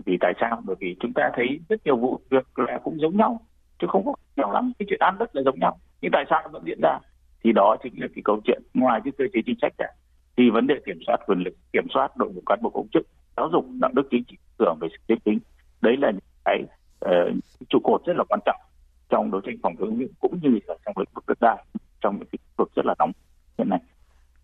Vì 0.05 0.17
tại 0.21 0.33
sao? 0.41 0.62
Bởi 0.64 0.77
vì 0.81 0.97
chúng 1.01 1.12
ta 1.12 1.31
thấy 1.35 1.61
rất 1.69 1.77
nhiều 1.85 1.97
vụ 1.97 2.21
việc 2.31 2.59
là 2.59 2.79
cũng 2.85 3.01
giống 3.01 3.17
nhau 3.17 3.41
chứ 3.79 3.87
không 3.91 4.05
có 4.05 4.14
nhiều 4.37 4.51
lắm. 4.51 4.73
Cái 4.79 4.87
chuyện 4.88 5.01
ăn 5.01 5.17
đất 5.19 5.37
là 5.37 5.43
giống 5.43 5.59
nhau. 5.59 5.79
Nhưng 6.01 6.11
tại 6.12 6.25
sao 6.31 6.41
nó 6.45 6.49
vẫn 6.49 6.62
diễn 6.67 6.81
ra? 6.83 6.99
Thì 7.44 7.53
đó 7.53 7.77
chính 7.83 8.01
là 8.01 8.07
cái 8.14 8.22
câu 8.24 8.40
chuyện 8.44 8.62
ngoài 8.74 9.01
cái 9.05 9.12
cơ 9.18 9.24
chế 9.33 9.40
chính 9.46 9.57
sách 9.62 9.72
cả 9.79 9.88
thì 10.37 10.51
vấn 10.51 10.66
đề 10.66 10.74
kiểm 10.87 10.98
soát 11.07 11.16
quyền 11.27 11.38
lực 11.38 11.55
kiểm 11.72 11.87
soát 11.94 12.16
đội 12.16 12.33
ngũ 12.33 12.40
cán 12.46 12.59
bộ 12.62 12.70
công 12.70 12.88
chức 12.92 13.07
giáo 13.37 13.48
dục 13.53 13.66
đạo 13.81 13.90
đức 13.94 14.09
chính 14.11 14.24
trị 14.24 14.37
tưởng 14.59 14.79
về 14.81 14.88
sự 14.90 14.98
liêm 15.09 15.18
chính 15.24 15.38
đấy 15.81 15.96
là 15.96 16.11
những 16.11 16.20
cái 16.44 16.62
uh, 17.05 17.35
trụ 17.68 17.79
cột 17.85 18.05
rất 18.07 18.16
là 18.16 18.24
quan 18.29 18.40
trọng 18.46 18.61
trong 19.09 19.31
đấu 19.31 19.40
tranh 19.40 19.57
phòng 19.62 19.74
chống 19.79 19.98
nhũng 19.98 20.12
cũng 20.20 20.38
như 20.42 20.59
là 20.66 20.74
trong 20.85 20.94
lĩnh 20.98 21.09
vực 21.14 21.24
đất 21.27 21.38
đai 21.40 21.64
trong 22.01 22.18
những 22.18 22.29
lĩnh 22.33 22.40
vực 22.57 22.70
rất 22.77 22.87
là 22.87 22.94
nóng 22.98 23.12
hiện 23.59 23.68
nay. 23.68 23.81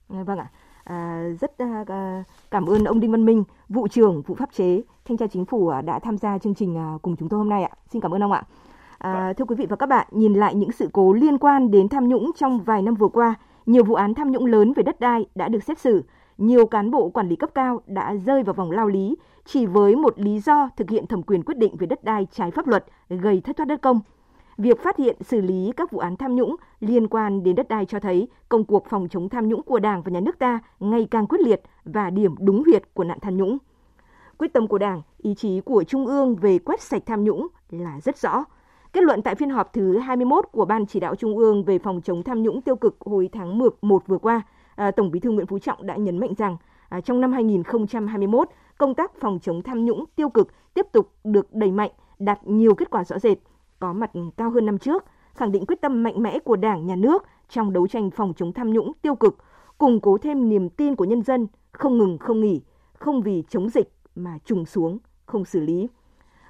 Dạ, 0.08 0.22
vâng 0.22 0.38
ạ. 0.38 0.48
À, 0.84 1.24
rất 1.40 1.58
à, 1.58 1.84
à, 1.86 2.24
cảm 2.50 2.66
ơn 2.66 2.84
ông 2.84 3.00
Đinh 3.00 3.10
Văn 3.10 3.24
Minh, 3.24 3.44
vụ 3.68 3.88
trưởng 3.88 4.22
vụ 4.22 4.34
pháp 4.34 4.48
chế 4.52 4.82
thanh 5.04 5.16
tra 5.16 5.26
chính 5.26 5.44
phủ 5.44 5.68
à, 5.68 5.82
đã 5.82 5.98
tham 5.98 6.18
gia 6.18 6.38
chương 6.38 6.54
trình 6.54 6.76
à, 6.78 6.92
cùng 7.02 7.16
chúng 7.16 7.28
tôi 7.28 7.38
hôm 7.38 7.48
nay 7.48 7.62
ạ. 7.62 7.70
Xin 7.92 8.02
cảm 8.02 8.14
ơn 8.14 8.22
ông 8.22 8.32
ạ. 8.32 8.42
Dạ. 9.04 9.10
À, 9.10 9.32
thưa 9.32 9.44
quý 9.44 9.54
vị 9.56 9.66
và 9.68 9.76
các 9.76 9.88
bạn, 9.88 10.06
nhìn 10.10 10.34
lại 10.34 10.54
những 10.54 10.72
sự 10.72 10.88
cố 10.92 11.12
liên 11.12 11.38
quan 11.38 11.70
đến 11.70 11.88
tham 11.88 12.08
nhũng 12.08 12.30
trong 12.36 12.60
vài 12.60 12.82
năm 12.82 12.94
vừa 12.94 13.08
qua, 13.08 13.34
nhiều 13.66 13.84
vụ 13.84 13.94
án 13.94 14.14
tham 14.14 14.30
nhũng 14.30 14.46
lớn 14.46 14.72
về 14.76 14.82
đất 14.82 15.00
đai 15.00 15.26
đã 15.34 15.48
được 15.48 15.62
xét 15.62 15.78
xử, 15.78 16.02
nhiều 16.38 16.66
cán 16.66 16.90
bộ 16.90 17.08
quản 17.08 17.28
lý 17.28 17.36
cấp 17.36 17.50
cao 17.54 17.80
đã 17.86 18.14
rơi 18.26 18.42
vào 18.42 18.54
vòng 18.54 18.70
lao 18.70 18.88
lý 18.88 19.16
chỉ 19.44 19.66
với 19.66 19.96
một 19.96 20.20
lý 20.20 20.40
do 20.40 20.68
thực 20.76 20.90
hiện 20.90 21.06
thẩm 21.06 21.22
quyền 21.22 21.42
quyết 21.42 21.58
định 21.58 21.76
về 21.76 21.86
đất 21.86 22.04
đai 22.04 22.26
trái 22.30 22.50
pháp 22.50 22.66
luật 22.66 22.84
gây 23.08 23.40
thất 23.40 23.56
thoát 23.56 23.66
đất 23.66 23.82
công. 23.82 24.00
Việc 24.58 24.82
phát 24.82 24.96
hiện 24.96 25.16
xử 25.20 25.40
lý 25.40 25.72
các 25.76 25.90
vụ 25.90 25.98
án 25.98 26.16
tham 26.16 26.36
nhũng 26.36 26.56
liên 26.80 27.08
quan 27.08 27.42
đến 27.42 27.54
đất 27.54 27.68
đai 27.68 27.86
cho 27.86 28.00
thấy 28.00 28.28
công 28.48 28.64
cuộc 28.64 28.86
phòng 28.90 29.08
chống 29.10 29.28
tham 29.28 29.48
nhũng 29.48 29.62
của 29.62 29.78
Đảng 29.78 30.02
và 30.02 30.10
Nhà 30.10 30.20
nước 30.20 30.38
ta 30.38 30.60
ngày 30.80 31.08
càng 31.10 31.26
quyết 31.26 31.40
liệt 31.40 31.62
và 31.84 32.10
điểm 32.10 32.34
đúng 32.38 32.64
huyệt 32.64 32.94
của 32.94 33.04
nạn 33.04 33.18
tham 33.22 33.36
nhũng. 33.36 33.58
Quyết 34.38 34.52
tâm 34.52 34.66
của 34.68 34.78
Đảng, 34.78 35.02
ý 35.18 35.34
chí 35.34 35.60
của 35.60 35.84
Trung 35.84 36.06
ương 36.06 36.36
về 36.36 36.58
quét 36.58 36.80
sạch 36.80 37.02
tham 37.06 37.24
nhũng 37.24 37.48
là 37.70 38.00
rất 38.00 38.16
rõ. 38.16 38.44
Kết 38.94 39.04
luận 39.04 39.22
tại 39.22 39.34
phiên 39.34 39.50
họp 39.50 39.72
thứ 39.72 39.98
21 39.98 40.44
của 40.52 40.64
Ban 40.64 40.86
chỉ 40.86 41.00
đạo 41.00 41.14
Trung 41.14 41.38
ương 41.38 41.64
về 41.64 41.78
phòng 41.78 42.00
chống 42.04 42.22
tham 42.22 42.42
nhũng 42.42 42.62
tiêu 42.62 42.76
cực 42.76 42.96
hồi 43.00 43.28
tháng 43.32 43.58
1 43.82 44.06
vừa 44.06 44.18
qua, 44.18 44.42
à, 44.76 44.90
Tổng 44.90 45.10
Bí 45.10 45.20
thư 45.20 45.30
Nguyễn 45.30 45.46
Phú 45.46 45.58
Trọng 45.58 45.86
đã 45.86 45.96
nhấn 45.96 46.18
mạnh 46.18 46.34
rằng 46.38 46.56
à, 46.88 47.00
trong 47.00 47.20
năm 47.20 47.32
2021, 47.32 48.48
công 48.78 48.94
tác 48.94 49.12
phòng 49.20 49.38
chống 49.42 49.62
tham 49.62 49.84
nhũng 49.84 50.04
tiêu 50.16 50.28
cực 50.28 50.48
tiếp 50.74 50.86
tục 50.92 51.12
được 51.24 51.54
đẩy 51.54 51.72
mạnh, 51.72 51.90
đạt 52.18 52.46
nhiều 52.46 52.74
kết 52.74 52.90
quả 52.90 53.04
rõ 53.04 53.18
rệt, 53.18 53.38
có 53.78 53.92
mặt 53.92 54.10
cao 54.36 54.50
hơn 54.50 54.66
năm 54.66 54.78
trước, 54.78 55.04
khẳng 55.34 55.52
định 55.52 55.66
quyết 55.66 55.80
tâm 55.80 56.02
mạnh 56.02 56.22
mẽ 56.22 56.38
của 56.38 56.56
Đảng, 56.56 56.86
Nhà 56.86 56.96
nước 56.96 57.22
trong 57.48 57.72
đấu 57.72 57.86
tranh 57.86 58.10
phòng 58.10 58.32
chống 58.36 58.52
tham 58.52 58.72
nhũng 58.72 58.92
tiêu 59.02 59.14
cực, 59.14 59.36
củng 59.78 60.00
cố 60.00 60.18
thêm 60.18 60.48
niềm 60.48 60.68
tin 60.68 60.96
của 60.96 61.04
nhân 61.04 61.22
dân, 61.22 61.46
không 61.72 61.98
ngừng 61.98 62.18
không 62.18 62.40
nghỉ, 62.40 62.62
không 62.94 63.22
vì 63.22 63.44
chống 63.48 63.68
dịch 63.68 63.92
mà 64.16 64.38
trùng 64.44 64.66
xuống, 64.66 64.98
không 65.26 65.44
xử 65.44 65.60
lý. 65.60 65.88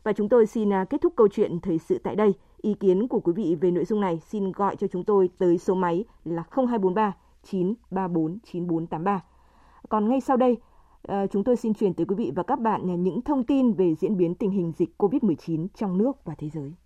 Và 0.05 0.13
chúng 0.13 0.29
tôi 0.29 0.47
xin 0.47 0.73
à, 0.73 0.85
kết 0.85 1.01
thúc 1.01 1.13
câu 1.17 1.29
chuyện 1.29 1.61
thời 1.61 1.79
sự 1.79 1.99
tại 1.99 2.17
đây. 2.17 2.35
Ý 2.63 2.75
kiến 2.75 3.09
của 3.09 3.21
quý 3.21 3.33
vị 3.33 3.57
về 3.61 3.71
nội 3.71 3.85
dung 3.85 4.01
này 4.01 4.21
xin 4.21 4.53
gọi 4.53 4.77
cho 4.77 4.87
chúng 4.87 5.05
tôi 5.05 5.31
tới 5.39 5.59
số 5.59 5.75
máy 5.75 6.05
là 6.25 6.43
0243 6.51 7.17
934 7.43 8.39
9483. 8.45 9.23
Còn 9.89 10.09
ngay 10.09 10.21
sau 10.21 10.37
đây, 10.37 10.57
à, 11.03 11.27
chúng 11.27 11.45
tôi 11.45 11.57
xin 11.57 11.75
truyền 11.75 11.95
tới 11.95 12.07
quý 12.07 12.15
vị 12.15 12.33
và 12.35 12.43
các 12.43 12.61
bạn 12.61 12.91
à, 12.91 12.95
những 12.95 13.23
thông 13.23 13.45
tin 13.45 13.73
về 13.73 13.95
diễn 13.95 14.17
biến 14.17 14.35
tình 14.35 14.51
hình 14.51 14.73
dịch 14.77 14.91
COVID-19 14.99 15.67
trong 15.75 15.99
nước 15.99 16.25
và 16.25 16.35
thế 16.39 16.49
giới. 16.51 16.75